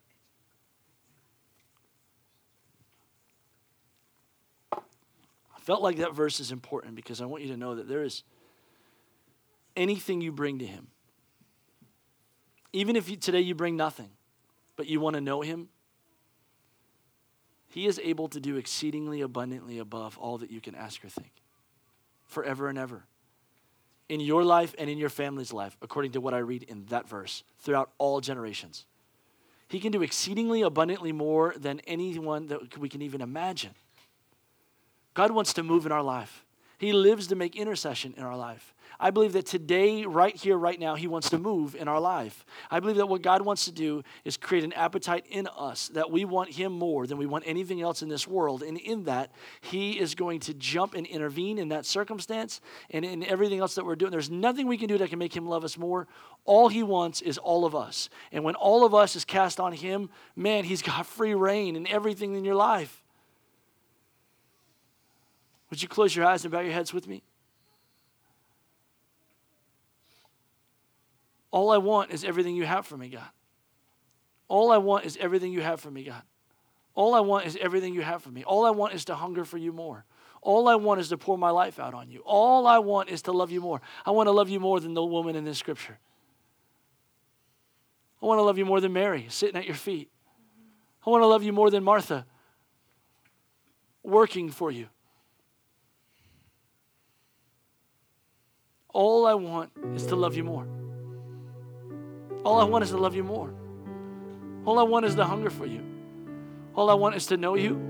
I 4.73 5.61
felt 5.61 5.83
like 5.83 5.99
that 5.99 6.14
verse 6.14 6.40
is 6.40 6.53
important 6.53 6.94
because 6.94 7.20
I 7.20 7.27
want 7.27 7.42
you 7.42 7.51
to 7.51 7.57
know 7.57 7.75
that 7.75 7.88
there 7.88 8.03
is 8.03 8.23
anything 9.77 10.20
you 10.20 10.33
bring 10.33 10.59
to 10.61 10.66
him, 10.66 10.88
even 12.73 12.97
if 12.97 13.09
you, 13.09 13.16
today 13.16 13.40
you 13.40 13.55
bring 13.55 13.77
nothing, 13.77 14.11
but 14.77 14.87
you 14.87 15.01
want 15.01 15.14
to 15.14 15.20
know 15.20 15.42
him, 15.42 15.68
he 17.75 17.89
is 17.89 18.01
able 18.05 18.29
to 18.29 18.39
do 18.39 18.57
exceedingly 18.57 19.21
abundantly 19.21 19.81
above 19.81 20.17
all 20.19 20.39
that 20.39 20.49
you 20.49 20.61
can 20.61 20.77
ask 20.77 21.05
or 21.05 21.09
think, 21.09 21.33
forever 22.25 22.69
and 22.69 22.79
ever. 22.79 23.03
In 24.09 24.21
your 24.21 24.45
life 24.45 24.77
and 24.79 24.89
in 24.89 24.97
your 24.97 25.09
family's 25.09 25.53
life, 25.53 25.77
according 25.83 26.13
to 26.13 26.21
what 26.21 26.35
I 26.35 26.39
read 26.39 26.63
in 26.63 26.85
that 26.91 27.09
verse, 27.09 27.43
throughout 27.59 27.91
all 27.99 28.21
generations. 28.21 28.87
He 29.67 29.81
can 29.81 29.91
do 29.91 30.03
exceedingly 30.03 30.63
abundantly 30.63 31.11
more 31.11 31.53
than 31.57 31.81
anyone 31.81 32.47
that 32.47 32.79
we 32.79 32.89
can 32.89 33.03
even 33.03 33.21
imagine. 33.21 33.75
God 35.15 35.33
wants 35.33 35.53
to 35.55 35.65
move 35.65 35.85
in 35.85 35.91
our 35.91 36.03
life. 36.03 36.44
He 36.85 36.92
lives 36.92 37.29
to 37.29 37.35
make 37.35 37.57
intercession 37.57 38.14
in 38.16 38.23
our 38.23 38.37
life. 38.37 38.75
I 39.01 39.11
believe 39.11 39.33
that 39.33 39.47
today, 39.47 40.05
right 40.05 40.37
here, 40.37 40.57
right 40.57 40.79
now, 40.79 40.94
He 40.94 41.09
wants 41.09 41.31
to 41.31 41.38
move 41.38 41.75
in 41.75 41.88
our 41.88 41.99
life. 41.99 42.44
I 42.70 42.79
believe 42.81 42.97
that 42.97 43.09
what 43.09 43.23
God 43.23 43.42
wants 43.42 43.64
to 43.64 43.73
do 43.73 44.03
is 44.25 44.37
create 44.37 44.64
an 44.64 44.73
appetite 44.73 45.27
in 45.29 45.49
us 45.49 45.88
that 45.94 46.11
we 46.11 46.25
want 46.25 46.51
Him 46.51 46.73
more 46.73 47.07
than 47.07 47.18
we 47.18 47.27
want 47.27 47.44
anything 47.47 47.83
else 47.83 48.03
in 48.03 48.09
this 48.09 48.29
world. 48.29 48.62
And 48.62 48.79
in 48.79 49.05
that, 49.05 49.33
He 49.62 49.99
is 49.99 50.14
going 50.14 50.40
to 50.40 50.55
jump 50.55 50.94
and 50.94 51.07
intervene 51.07 51.59
in 51.59 51.68
that 51.68 51.87
circumstance 51.87 52.61
and 52.90 53.05
in 53.05 53.25
everything 53.25 53.61
else 53.61 53.75
that 53.75 53.85
we're 53.85 53.97
doing. 53.97 54.12
There's 54.12 54.31
nothing 54.31 54.66
we 54.66 54.79
can 54.79 54.88
do 54.88 54.99
that 54.99 55.11
can 55.11 55.18
make 55.18 55.35
Him 55.35 55.47
love 55.47 55.64
us 55.64 55.77
more. 55.77 56.07
All 56.44 56.68
He 56.68 56.83
wants 56.83 57.20
is 57.20 57.38
all 57.38 57.64
of 57.64 57.75
us. 57.75 58.11
And 58.31 58.44
when 58.44 58.55
all 58.55 58.85
of 58.85 58.94
us 58.94 59.16
is 59.16 59.25
cast 59.25 59.59
on 59.59 59.73
Him, 59.73 60.11
man, 60.37 60.64
He's 60.64 60.83
got 60.83 61.07
free 61.07 61.35
reign 61.35 61.77
in 61.77 61.87
everything 61.87 62.35
in 62.37 62.44
your 62.44 62.57
life. 62.57 63.04
Would 65.75 65.83
you 65.83 65.89
close 65.89 66.15
your 66.15 66.25
eyes 66.25 66.45
and 66.45 66.53
bow 66.53 66.61
your 66.61 66.73
heads 66.73 66.95
with 66.95 67.09
me? 67.09 67.25
All 71.51 71.73
I 71.73 71.79
want 71.79 72.13
is 72.13 72.23
everything 72.23 72.55
you 72.55 72.65
have 72.65 72.87
for 72.87 72.97
me, 72.97 73.09
God. 73.09 73.27
All 74.47 74.71
I 74.71 74.77
want 74.77 75.05
is 75.05 75.17
everything 75.17 75.53
you 75.53 75.63
have 75.63 75.81
for 75.81 75.91
me, 75.91 76.05
God. 76.05 76.23
All 76.95 77.13
I 77.13 77.19
want 77.19 77.47
is 77.47 77.59
everything 77.61 77.93
you 77.93 78.03
have 78.03 78.23
for 78.23 78.29
me. 78.29 78.45
All 78.45 78.65
I 78.65 78.71
want 78.71 78.95
is 78.95 79.05
to 79.07 79.17
hunger 79.17 79.45
for 79.45 79.59
you 79.59 79.73
more. 79.73 80.05
All 80.43 80.69
I 80.69 80.77
want 80.77 81.01
is 81.01 81.09
to 81.09 81.19
pour 81.19 81.37
my 81.37 81.51
life 81.51 81.81
out 81.81 81.93
on 81.93 82.09
you. 82.09 82.23
All 82.25 82.69
I 82.69 82.79
want 82.79 83.09
is 83.09 83.23
to 83.23 83.33
love 83.33 83.51
you 83.51 83.61
more. 83.61 83.81
I 84.07 84.13
want 84.13 84.29
to 84.29 84.31
love 84.31 84.49
you 84.49 84.61
more 84.61 84.79
than 84.79 84.95
the 84.95 85.05
woman 85.05 85.35
in 85.35 85.43
this 85.43 85.59
scripture. 85.59 85.99
I 88.23 88.27
want 88.27 88.39
to 88.39 88.45
love 88.45 88.59
you 88.59 88.65
more 88.65 88.81
than 88.81 88.93
Mary 88.93 89.27
sitting 89.29 89.57
at 89.57 89.67
your 89.67 89.75
feet. 89.75 90.09
I 91.05 91.11
want 91.11 91.23
to 91.23 91.27
love 91.27 91.43
you 91.43 91.53
more 91.53 91.69
than 91.69 91.83
Martha 91.83 92.27
working 94.05 94.53
for 94.53 94.71
you. 94.71 94.87
All 98.95 99.27
I 99.27 99.35
want 99.35 99.73
is 99.97 100.07
to 100.07 100.17
love 100.17 100.37
you 100.37 100.45
more. 100.45 100.69
All 102.45 102.61
I 102.61 102.65
want 102.65 102.85
is 102.85 102.91
to 102.91 102.97
love 102.97 103.17
you 103.17 103.25
more. 103.25 103.53
All 104.65 104.79
I 104.79 104.85
want 104.85 105.05
is 105.05 105.17
the 105.17 105.27
hunger 105.27 105.51
for 105.51 105.67
you. 105.67 105.85
All 106.77 106.89
I 106.89 106.95
want 106.95 107.17
is 107.17 107.27
to 107.27 107.37
know 107.37 107.57
you. 107.57 107.83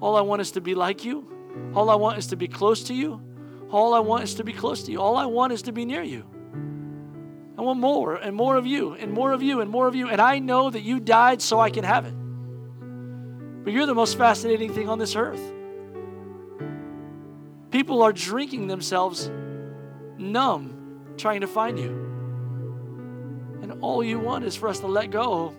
All 0.00 0.14
I 0.14 0.20
want 0.20 0.40
is 0.40 0.52
to 0.52 0.60
be 0.60 0.76
like 0.76 1.04
you. 1.04 1.28
All 1.74 1.90
I 1.90 1.96
want 1.96 2.18
is 2.18 2.28
to 2.28 2.36
be 2.36 2.46
close 2.46 2.84
to 2.84 2.94
you. 2.94 3.20
All 3.72 3.94
I 3.94 3.98
want 3.98 4.22
is 4.22 4.34
to 4.34 4.44
be 4.44 4.52
close 4.52 4.84
to 4.84 4.92
you. 4.92 5.00
All 5.00 5.16
I 5.16 5.26
want 5.26 5.52
is 5.52 5.62
to 5.62 5.72
be 5.72 5.84
near 5.84 6.02
you. 6.02 6.24
I 7.58 7.62
want 7.62 7.80
more 7.80 8.14
and 8.14 8.36
more 8.36 8.54
of 8.54 8.64
you 8.64 8.92
and 8.92 9.12
more 9.12 9.32
of 9.32 9.42
you 9.42 9.60
and 9.60 9.68
more 9.68 9.88
of 9.88 9.96
you. 9.96 10.08
And 10.08 10.20
I 10.20 10.38
know 10.38 10.70
that 10.70 10.82
you 10.82 11.00
died 11.00 11.42
so 11.42 11.58
I 11.58 11.70
can 11.70 11.82
have 11.82 12.06
it. 12.06 12.14
But 13.64 13.72
you're 13.72 13.86
the 13.86 13.94
most 13.94 14.16
fascinating 14.16 14.72
thing 14.72 14.88
on 14.88 15.00
this 15.00 15.16
earth. 15.16 15.42
People 17.72 18.02
are 18.02 18.12
drinking 18.12 18.68
themselves 18.68 19.28
numb 20.18 21.14
trying 21.16 21.40
to 21.40 21.46
find 21.46 21.78
you. 21.78 21.90
And 23.62 23.82
all 23.82 24.02
you 24.02 24.18
want 24.18 24.44
is 24.44 24.56
for 24.56 24.68
us 24.68 24.80
to 24.80 24.86
let 24.86 25.10
go 25.10 25.54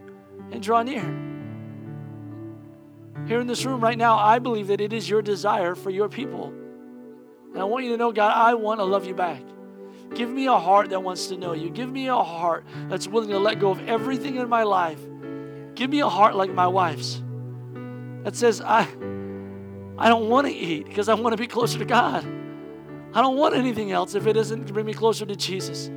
and 0.51 0.61
draw 0.61 0.81
near. 0.83 1.03
Here 3.27 3.39
in 3.39 3.47
this 3.47 3.65
room 3.65 3.81
right 3.81 3.97
now, 3.97 4.17
I 4.17 4.39
believe 4.39 4.67
that 4.67 4.81
it 4.81 4.93
is 4.93 5.09
your 5.09 5.21
desire 5.21 5.75
for 5.75 5.89
your 5.89 6.09
people. 6.09 6.53
And 7.53 7.59
I 7.59 7.65
want 7.65 7.85
you 7.85 7.91
to 7.91 7.97
know, 7.97 8.11
God, 8.11 8.33
I 8.35 8.53
want 8.53 8.79
to 8.79 8.83
love 8.83 9.05
you 9.05 9.13
back. 9.13 9.41
Give 10.15 10.29
me 10.29 10.47
a 10.47 10.57
heart 10.57 10.89
that 10.89 11.03
wants 11.03 11.27
to 11.27 11.37
know 11.37 11.53
you. 11.53 11.69
Give 11.69 11.91
me 11.91 12.07
a 12.07 12.15
heart 12.15 12.65
that's 12.87 13.07
willing 13.07 13.29
to 13.29 13.39
let 13.39 13.59
go 13.59 13.69
of 13.69 13.87
everything 13.87 14.37
in 14.37 14.49
my 14.49 14.63
life. 14.63 14.99
Give 15.75 15.89
me 15.89 15.99
a 15.99 16.09
heart 16.09 16.35
like 16.35 16.51
my 16.51 16.67
wife's 16.67 17.21
that 18.23 18.35
says, 18.35 18.61
I, 18.61 18.81
I 19.97 20.09
don't 20.09 20.29
want 20.29 20.47
to 20.47 20.53
eat 20.53 20.85
because 20.85 21.09
I 21.09 21.13
want 21.13 21.33
to 21.33 21.37
be 21.37 21.47
closer 21.47 21.77
to 21.79 21.85
God. 21.85 22.25
I 23.13 23.21
don't 23.21 23.37
want 23.37 23.55
anything 23.55 23.91
else 23.91 24.13
if 24.15 24.27
it 24.27 24.33
doesn't 24.33 24.71
bring 24.71 24.85
me 24.85 24.93
closer 24.93 25.25
to 25.25 25.35
Jesus. 25.35 25.89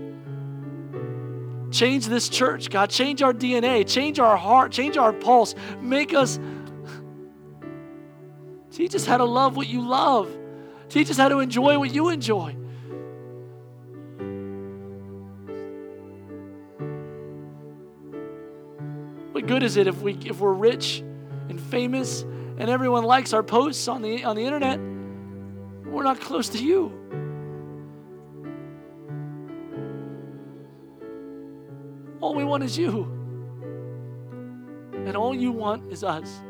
Change 1.70 2.06
this 2.06 2.28
church, 2.28 2.70
God. 2.70 2.90
Change 2.90 3.22
our 3.22 3.32
DNA, 3.32 3.86
change 3.88 4.18
our 4.18 4.36
heart, 4.36 4.72
change 4.72 4.96
our 4.96 5.12
pulse. 5.12 5.54
Make 5.80 6.14
us. 6.14 6.38
Teach 8.70 8.94
us 8.94 9.04
how 9.04 9.18
to 9.18 9.24
love 9.24 9.56
what 9.56 9.68
you 9.68 9.86
love. 9.86 10.34
Teach 10.88 11.10
us 11.10 11.16
how 11.16 11.28
to 11.28 11.40
enjoy 11.40 11.78
what 11.78 11.92
you 11.92 12.10
enjoy. 12.10 12.56
What 19.32 19.46
good 19.46 19.62
is 19.62 19.76
it 19.76 19.86
if 19.86 20.00
we 20.02 20.18
if 20.26 20.40
we're 20.40 20.52
rich 20.52 21.00
and 21.48 21.58
famous 21.58 22.22
and 22.22 22.68
everyone 22.68 23.04
likes 23.04 23.32
our 23.32 23.42
posts 23.42 23.88
on 23.88 24.02
the 24.02 24.24
on 24.24 24.36
the 24.36 24.44
internet? 24.44 24.91
We're 25.92 26.02
not 26.02 26.20
close 26.20 26.48
to 26.48 26.58
you. 26.58 26.90
All 32.22 32.34
we 32.34 32.44
want 32.44 32.64
is 32.64 32.78
you. 32.78 33.02
And 35.04 35.14
all 35.14 35.34
you 35.34 35.52
want 35.52 35.92
is 35.92 36.02
us. 36.02 36.42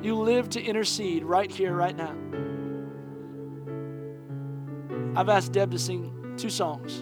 You 0.00 0.14
live 0.14 0.48
to 0.50 0.62
intercede 0.62 1.24
right 1.24 1.50
here, 1.50 1.74
right 1.74 1.96
now. 1.96 2.14
I've 5.16 5.28
asked 5.28 5.52
Deb 5.52 5.72
to 5.72 5.78
sing 5.78 6.34
two 6.36 6.50
songs. 6.50 7.00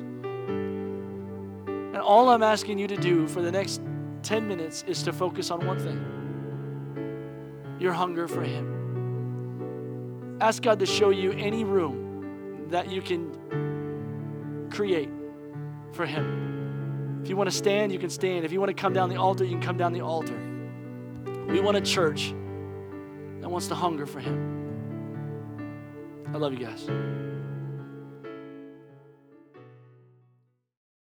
And 1.67 1.99
all 1.99 2.31
I'm 2.31 2.43
asking 2.43 2.79
you 2.79 2.87
to 2.87 2.97
do 2.97 3.27
for 3.27 3.43
the 3.43 3.53
next 3.53 3.83
10 4.23 4.49
minutes 4.49 4.83
is 4.87 5.03
to 5.03 5.13
focus 5.13 5.51
on 5.51 5.67
one 5.67 5.79
thing 5.79 6.09
your 7.79 7.93
hunger 7.93 8.29
for 8.29 8.43
Him. 8.43 8.72
Ask 10.43 10.61
God 10.65 10.81
to 10.81 10.87
show 10.87 11.11
you 11.11 11.31
any 11.31 11.63
room 11.63 12.67
that 12.71 12.91
you 12.91 13.01
can 13.01 14.69
create 14.73 15.09
for 15.93 16.05
Him. 16.05 17.21
If 17.23 17.29
you 17.29 17.37
want 17.37 17.49
to 17.49 17.57
stand, 17.57 17.93
you 17.93 18.01
can 18.01 18.11
stand. 18.11 18.45
If 18.45 18.51
you 18.51 18.59
want 18.59 18.71
to 18.71 18.75
come 18.75 18.93
down 18.93 19.09
the 19.09 19.19
altar, 19.19 19.45
you 19.45 19.53
can 19.53 19.63
come 19.63 19.77
down 19.77 19.93
the 19.93 20.01
altar. 20.01 20.37
We 21.47 21.61
want 21.61 21.77
a 21.77 21.81
church 21.81 22.35
that 23.41 23.49
wants 23.49 23.69
to 23.69 23.77
hunger 23.77 24.05
for 24.05 24.19
Him. 24.19 24.59
I 26.35 26.39
love 26.39 26.53
you 26.53 26.67
guys. 26.67 26.89